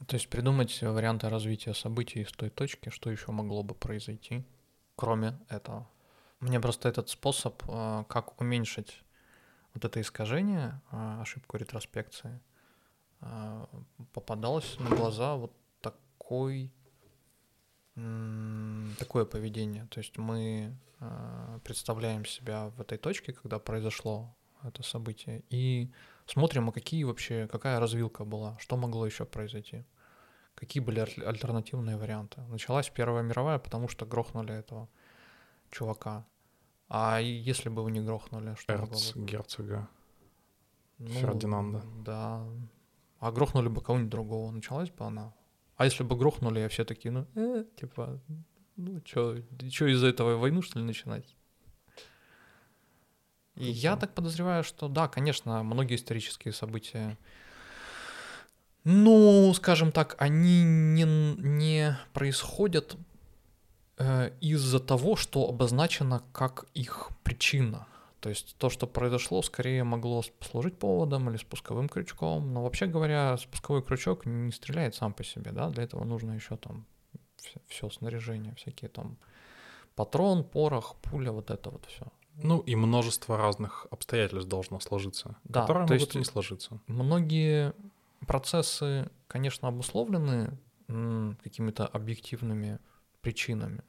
То 0.05 0.15
есть 0.15 0.29
придумать 0.29 0.79
варианты 0.83 1.27
развития 1.27 1.73
событий 1.73 2.23
с 2.23 2.31
той 2.31 2.51
точки, 2.51 2.89
что 2.89 3.09
еще 3.09 3.31
могло 3.31 3.63
бы 3.63 3.73
произойти, 3.73 4.45
кроме 4.95 5.39
этого. 5.49 5.89
Мне 6.39 6.59
просто 6.59 6.87
этот 6.87 7.09
способ, 7.09 7.63
а, 7.67 8.03
как 8.03 8.39
уменьшить 8.39 9.03
вот 9.73 9.85
это 9.85 9.99
искажение, 9.99 10.79
а, 10.91 11.19
ошибку 11.23 11.57
ретроспекции, 11.57 12.39
а, 13.21 13.67
попадалось 14.13 14.77
на 14.79 14.95
глаза 14.95 15.35
вот 15.35 15.51
такой, 16.31 16.71
такое 18.97 19.25
поведение. 19.25 19.85
То 19.87 19.99
есть 19.99 20.17
мы 20.17 20.73
представляем 21.63 22.25
себя 22.25 22.69
в 22.69 22.79
этой 22.79 22.97
точке, 22.97 23.33
когда 23.33 23.59
произошло 23.59 24.33
это 24.63 24.83
событие, 24.83 25.43
и 25.49 25.91
смотрим, 26.25 26.69
а 26.69 26.71
какие 26.71 27.03
вообще, 27.03 27.47
какая 27.51 27.79
развилка 27.79 28.23
была, 28.23 28.57
что 28.59 28.77
могло 28.77 29.05
еще 29.05 29.25
произойти, 29.25 29.83
какие 30.55 30.81
были 30.81 30.99
альтернативные 30.99 31.97
варианты. 31.97 32.41
Началась 32.41 32.89
Первая 32.89 33.23
мировая, 33.23 33.59
потому 33.59 33.87
что 33.87 34.05
грохнули 34.05 34.53
этого 34.53 34.87
чувака. 35.71 36.25
А 36.87 37.19
если 37.19 37.69
бы 37.69 37.81
его 37.81 37.89
не 37.89 38.01
грохнули, 38.01 38.55
что 38.55 38.73
Эрц, 38.73 39.13
бы? 39.13 39.25
герцога 39.25 39.89
ну, 40.99 41.09
Фердинанда. 41.09 41.81
Да. 42.05 42.45
А 43.19 43.31
грохнули 43.31 43.67
бы 43.67 43.81
кого-нибудь 43.81 44.11
другого, 44.11 44.51
началась 44.51 44.91
бы 44.91 45.05
она. 45.05 45.33
А 45.81 45.85
если 45.85 46.03
бы 46.03 46.15
грохнули, 46.15 46.59
а 46.59 46.69
все 46.69 46.85
такие, 46.85 47.11
ну, 47.11 47.25
э, 47.33 47.65
типа, 47.75 48.21
ну, 48.75 49.01
что, 49.03 49.37
что 49.71 49.87
из-за 49.87 50.09
этого 50.09 50.37
войну, 50.37 50.61
что 50.61 50.77
ли, 50.77 50.85
начинать? 50.85 51.35
И 53.55 53.65
я 53.65 53.97
так 53.97 54.13
подозреваю, 54.13 54.63
что 54.63 54.87
да, 54.89 55.07
конечно, 55.07 55.63
многие 55.63 55.95
исторические 55.95 56.53
события, 56.53 57.17
ну, 58.83 59.51
скажем 59.55 59.91
так, 59.91 60.15
они 60.19 60.63
не, 60.63 61.05
не 61.39 61.97
происходят 62.13 62.95
э, 63.97 64.37
из-за 64.39 64.79
того, 64.79 65.15
что 65.15 65.49
обозначено 65.49 66.21
как 66.31 66.65
их 66.75 67.09
причина. 67.23 67.87
То 68.21 68.29
есть 68.29 68.55
то, 68.57 68.69
что 68.69 68.85
произошло, 68.85 69.41
скорее 69.41 69.83
могло 69.83 70.21
служить 70.41 70.77
поводом 70.77 71.27
или 71.29 71.37
спусковым 71.37 71.89
крючком. 71.89 72.53
Но 72.53 72.61
вообще 72.63 72.85
говоря, 72.85 73.35
спусковой 73.37 73.81
крючок 73.81 74.27
не 74.27 74.51
стреляет 74.51 74.93
сам 74.93 75.11
по 75.11 75.23
себе, 75.23 75.51
да, 75.51 75.69
для 75.69 75.83
этого 75.83 76.03
нужно 76.05 76.33
еще 76.33 76.55
там 76.55 76.85
все, 77.67 77.89
снаряжение, 77.89 78.53
всякие 78.53 78.89
там 78.89 79.17
патрон, 79.95 80.43
порох, 80.43 80.97
пуля, 81.01 81.31
вот 81.31 81.49
это 81.49 81.71
вот 81.71 81.85
все. 81.87 82.05
Ну 82.35 82.59
и 82.59 82.75
множество 82.75 83.37
разных 83.37 83.87
обстоятельств 83.89 84.47
должно 84.47 84.79
сложиться, 84.79 85.35
да, 85.43 85.61
которые 85.61 85.87
то 85.87 85.93
могут 85.93 86.07
есть 86.09 86.15
не 86.15 86.23
сложиться. 86.23 86.79
Многие 86.85 87.73
процессы, 88.27 89.09
конечно, 89.27 89.67
обусловлены 89.67 90.59
какими-то 91.43 91.87
объективными 91.87 92.77
причинами, 93.21 93.83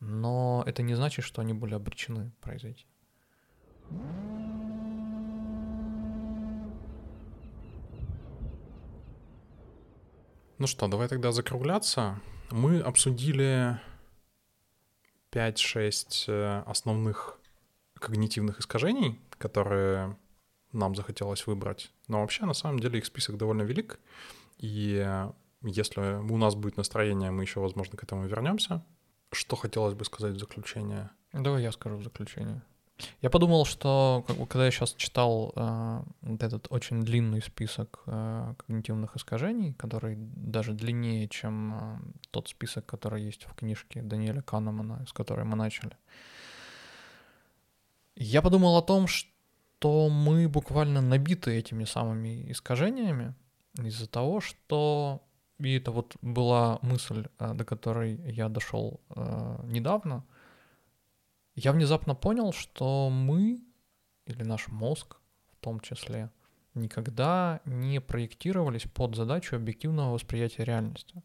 но 0.00 0.64
это 0.66 0.82
не 0.82 0.94
значит, 0.94 1.24
что 1.24 1.42
они 1.42 1.52
были 1.52 1.74
обречены 1.74 2.32
произойти. 2.40 2.86
Ну 10.58 10.66
что, 10.66 10.86
давай 10.86 11.08
тогда 11.08 11.32
закругляться. 11.32 12.20
Мы 12.50 12.80
обсудили 12.80 13.80
5-6 15.32 16.24
э, 16.28 16.62
основных 16.66 17.40
когнитивных 17.98 18.60
искажений, 18.60 19.20
которые 19.38 20.16
нам 20.72 20.94
захотелось 20.94 21.46
выбрать. 21.46 21.90
Но 22.08 22.20
вообще, 22.20 22.46
на 22.46 22.54
самом 22.54 22.78
деле, 22.78 22.98
их 22.98 23.06
список 23.06 23.36
довольно 23.38 23.62
велик. 23.62 23.98
И 24.58 25.04
если 25.62 26.00
у 26.00 26.36
нас 26.36 26.54
будет 26.54 26.76
настроение, 26.76 27.30
мы 27.30 27.42
еще, 27.42 27.60
возможно, 27.60 27.96
к 27.96 28.04
этому 28.04 28.26
вернемся. 28.26 28.84
Что 29.32 29.56
хотелось 29.56 29.94
бы 29.94 30.04
сказать 30.04 30.34
в 30.34 30.38
заключение? 30.38 31.10
Давай 31.32 31.62
я 31.62 31.72
скажу 31.72 31.96
в 31.96 32.04
заключение. 32.04 32.62
Я 33.20 33.30
подумал, 33.30 33.64
что 33.64 34.24
когда 34.26 34.64
я 34.64 34.70
сейчас 34.70 34.94
читал 34.94 35.52
э, 35.54 36.02
вот 36.22 36.42
этот 36.42 36.66
очень 36.70 37.02
длинный 37.02 37.42
список 37.42 38.02
э, 38.06 38.54
когнитивных 38.58 39.16
искажений, 39.16 39.74
который 39.74 40.16
даже 40.16 40.72
длиннее, 40.72 41.28
чем 41.28 41.74
э, 41.74 41.98
тот 42.30 42.48
список, 42.48 42.86
который 42.86 43.22
есть 43.22 43.44
в 43.44 43.54
книжке 43.54 44.02
Даниэля 44.02 44.42
Канемана, 44.42 45.04
с 45.06 45.12
которой 45.12 45.44
мы 45.44 45.56
начали, 45.56 45.96
я 48.16 48.42
подумал 48.42 48.76
о 48.76 48.82
том, 48.82 49.06
что 49.06 50.08
мы 50.08 50.48
буквально 50.48 51.00
набиты 51.00 51.56
этими 51.56 51.84
самыми 51.84 52.50
искажениями 52.50 53.34
из-за 53.78 54.06
того, 54.06 54.40
что 54.40 55.22
и 55.58 55.76
это 55.76 55.90
вот 55.92 56.16
была 56.22 56.78
мысль, 56.82 57.26
э, 57.38 57.54
до 57.54 57.64
которой 57.64 58.20
я 58.30 58.48
дошел 58.48 59.00
э, 59.10 59.58
недавно, 59.64 60.24
я 61.54 61.72
внезапно 61.72 62.14
понял, 62.14 62.52
что 62.52 63.10
мы, 63.10 63.62
или 64.26 64.42
наш 64.42 64.68
мозг 64.68 65.18
в 65.52 65.56
том 65.56 65.80
числе, 65.80 66.30
никогда 66.74 67.60
не 67.64 68.00
проектировались 68.00 68.84
под 68.84 69.14
задачу 69.16 69.56
объективного 69.56 70.14
восприятия 70.14 70.64
реальности. 70.64 71.22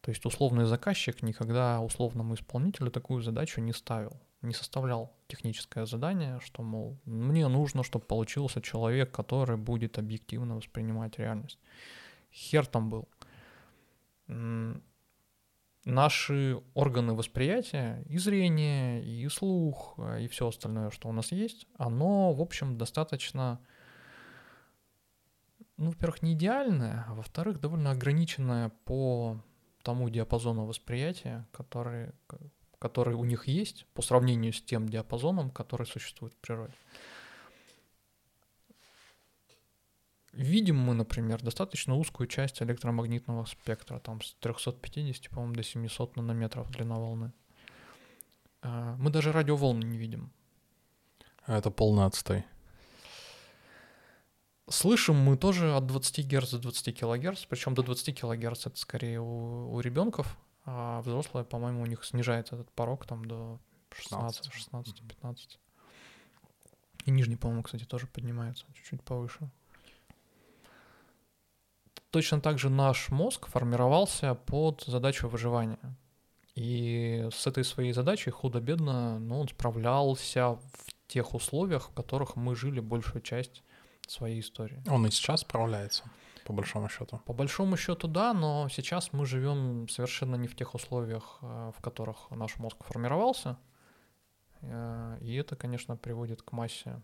То 0.00 0.10
есть 0.10 0.24
условный 0.26 0.66
заказчик 0.66 1.22
никогда 1.22 1.80
условному 1.80 2.34
исполнителю 2.34 2.90
такую 2.90 3.22
задачу 3.22 3.60
не 3.60 3.72
ставил, 3.72 4.20
не 4.42 4.52
составлял 4.52 5.12
техническое 5.28 5.86
задание, 5.86 6.40
что, 6.40 6.62
мол, 6.62 6.98
мне 7.06 7.48
нужно, 7.48 7.82
чтобы 7.82 8.04
получился 8.04 8.60
человек, 8.60 9.10
который 9.12 9.56
будет 9.56 9.98
объективно 9.98 10.56
воспринимать 10.56 11.18
реальность. 11.18 11.58
Хер 12.30 12.66
там 12.66 12.90
был 12.90 13.08
наши 15.84 16.62
органы 16.74 17.14
восприятия, 17.14 18.02
и 18.08 18.18
зрение, 18.18 19.04
и 19.04 19.28
слух, 19.28 19.98
и 20.20 20.28
все 20.28 20.48
остальное, 20.48 20.90
что 20.90 21.08
у 21.08 21.12
нас 21.12 21.32
есть, 21.32 21.66
оно, 21.76 22.32
в 22.32 22.40
общем, 22.40 22.78
достаточно, 22.78 23.60
ну, 25.76 25.90
во-первых, 25.90 26.22
не 26.22 26.32
идеальное, 26.32 27.04
а 27.08 27.14
во-вторых, 27.14 27.60
довольно 27.60 27.90
ограниченное 27.90 28.70
по 28.84 29.40
тому 29.82 30.08
диапазону 30.08 30.64
восприятия, 30.64 31.46
который, 31.52 32.12
который 32.78 33.14
у 33.14 33.24
них 33.24 33.46
есть 33.46 33.86
по 33.92 34.00
сравнению 34.00 34.52
с 34.54 34.62
тем 34.62 34.88
диапазоном, 34.88 35.50
который 35.50 35.86
существует 35.86 36.32
в 36.32 36.38
природе. 36.38 36.74
Видим 40.36 40.76
мы, 40.76 40.94
например, 40.94 41.42
достаточно 41.42 41.94
узкую 41.94 42.26
часть 42.26 42.60
электромагнитного 42.60 43.44
спектра, 43.44 44.00
там 44.00 44.20
с 44.20 44.34
350, 44.40 45.30
по-моему, 45.30 45.54
до 45.54 45.62
700 45.62 46.16
нанометров 46.16 46.70
длина 46.72 46.96
волны. 46.96 47.32
А, 48.62 48.96
мы 48.96 49.10
даже 49.10 49.30
радиоволны 49.30 49.84
не 49.84 49.96
видим. 49.96 50.32
Это 51.46 51.70
полный 51.70 52.06
отстой. 52.06 52.44
Слышим 54.68 55.16
мы 55.16 55.36
тоже 55.36 55.76
от 55.76 55.86
20 55.86 56.26
Гц 56.26 56.50
до 56.50 56.58
20 56.58 56.98
кГц, 56.98 57.44
причем 57.44 57.74
до 57.74 57.82
20 57.82 58.18
кГц 58.18 58.66
это 58.66 58.76
скорее 58.76 59.20
у, 59.20 59.72
у 59.72 59.80
ребенков, 59.80 60.36
а 60.64 61.00
взрослые, 61.02 61.44
по-моему, 61.44 61.82
у 61.82 61.86
них 61.86 62.04
снижается 62.04 62.56
этот 62.56 62.72
порог 62.72 63.06
там 63.06 63.24
до 63.24 63.60
16, 63.90 64.52
16, 64.52 65.02
15. 65.06 65.60
И 67.04 67.10
нижний, 67.10 67.36
по-моему, 67.36 67.62
кстати, 67.62 67.84
тоже 67.84 68.08
поднимается 68.08 68.64
чуть-чуть 68.72 69.02
повыше 69.02 69.50
точно 72.14 72.40
так 72.40 72.58
же 72.58 72.70
наш 72.70 73.10
мозг 73.10 73.48
формировался 73.48 74.36
под 74.36 74.84
задачу 74.86 75.28
выживания. 75.28 75.96
И 76.54 77.28
с 77.32 77.48
этой 77.48 77.64
своей 77.64 77.92
задачей 77.92 78.30
худо-бедно 78.30 79.18
ну, 79.18 79.40
он 79.40 79.48
справлялся 79.48 80.50
в 80.50 81.08
тех 81.08 81.34
условиях, 81.34 81.88
в 81.88 81.92
которых 81.92 82.36
мы 82.36 82.54
жили 82.54 82.78
большую 82.78 83.20
часть 83.20 83.64
своей 84.06 84.38
истории. 84.38 84.80
Он 84.88 85.04
и 85.06 85.10
сейчас 85.10 85.40
справляется. 85.40 86.04
по 86.44 86.52
большому 86.52 86.88
счету. 86.88 87.20
По 87.26 87.32
большому 87.32 87.76
счету, 87.76 88.06
да, 88.06 88.32
но 88.32 88.68
сейчас 88.68 89.12
мы 89.12 89.26
живем 89.26 89.88
совершенно 89.88 90.36
не 90.36 90.46
в 90.46 90.54
тех 90.54 90.74
условиях, 90.74 91.38
э, 91.42 91.72
в 91.76 91.82
которых 91.82 92.30
наш 92.30 92.58
мозг 92.58 92.76
формировался. 92.84 93.56
Э, 94.60 95.18
и 95.20 95.34
это, 95.34 95.56
конечно, 95.56 95.96
приводит 95.96 96.42
к 96.42 96.52
массе 96.52 97.02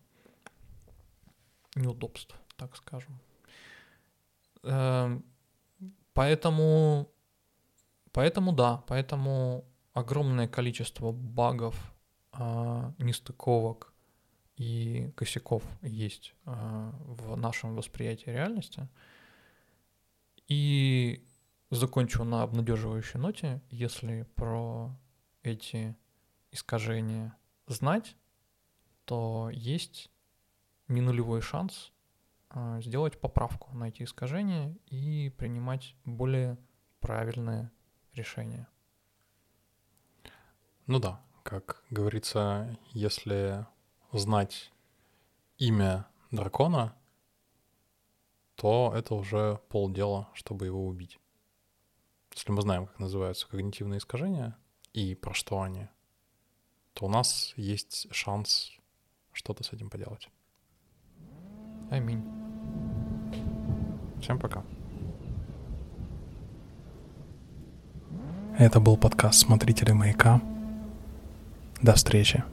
неудобств, 1.74 2.36
так 2.56 2.76
скажем. 2.76 3.18
Эм, 4.62 5.24
поэтому, 6.12 7.10
поэтому 8.12 8.52
да, 8.52 8.84
поэтому 8.86 9.64
огромное 9.92 10.48
количество 10.48 11.12
багов, 11.12 11.94
а, 12.32 12.92
нестыковок 12.98 13.92
и 14.56 15.12
косяков 15.16 15.64
есть 15.82 16.34
а, 16.44 16.94
в 17.04 17.36
нашем 17.36 17.74
восприятии 17.74 18.30
реальности. 18.30 18.88
И 20.48 21.24
закончу 21.70 22.24
на 22.24 22.42
обнадеживающей 22.42 23.18
ноте, 23.18 23.62
если 23.70 24.26
про 24.34 24.90
эти 25.42 25.96
искажения 26.50 27.36
знать, 27.66 28.16
то 29.04 29.48
есть 29.52 30.10
не 30.88 31.00
нулевой 31.00 31.40
шанс 31.40 31.92
сделать 32.80 33.20
поправку 33.20 33.74
на 33.74 33.88
эти 33.88 34.02
искажения 34.02 34.76
и 34.86 35.30
принимать 35.38 35.94
более 36.04 36.58
правильные 37.00 37.70
решения. 38.12 38.66
Ну 40.86 40.98
да, 40.98 41.22
как 41.44 41.84
говорится, 41.90 42.76
если 42.90 43.66
знать 44.12 44.72
имя 45.58 46.06
дракона, 46.30 46.96
то 48.56 48.92
это 48.94 49.14
уже 49.14 49.60
полдела, 49.68 50.28
чтобы 50.34 50.66
его 50.66 50.86
убить. 50.86 51.18
Если 52.34 52.52
мы 52.52 52.62
знаем, 52.62 52.86
как 52.86 52.98
называются 52.98 53.48
когнитивные 53.48 53.98
искажения 53.98 54.56
и 54.92 55.14
про 55.14 55.32
что 55.32 55.62
они, 55.62 55.88
то 56.92 57.06
у 57.06 57.08
нас 57.08 57.52
есть 57.56 58.12
шанс 58.12 58.72
что-то 59.32 59.62
с 59.62 59.72
этим 59.72 59.90
поделать. 59.90 60.28
Аминь. 61.90 62.22
Всем 64.22 64.38
пока. 64.38 64.62
Это 68.56 68.78
был 68.78 68.96
подкаст 68.96 69.40
«Смотрители 69.40 69.90
маяка». 69.90 70.40
До 71.82 71.94
встречи. 71.94 72.44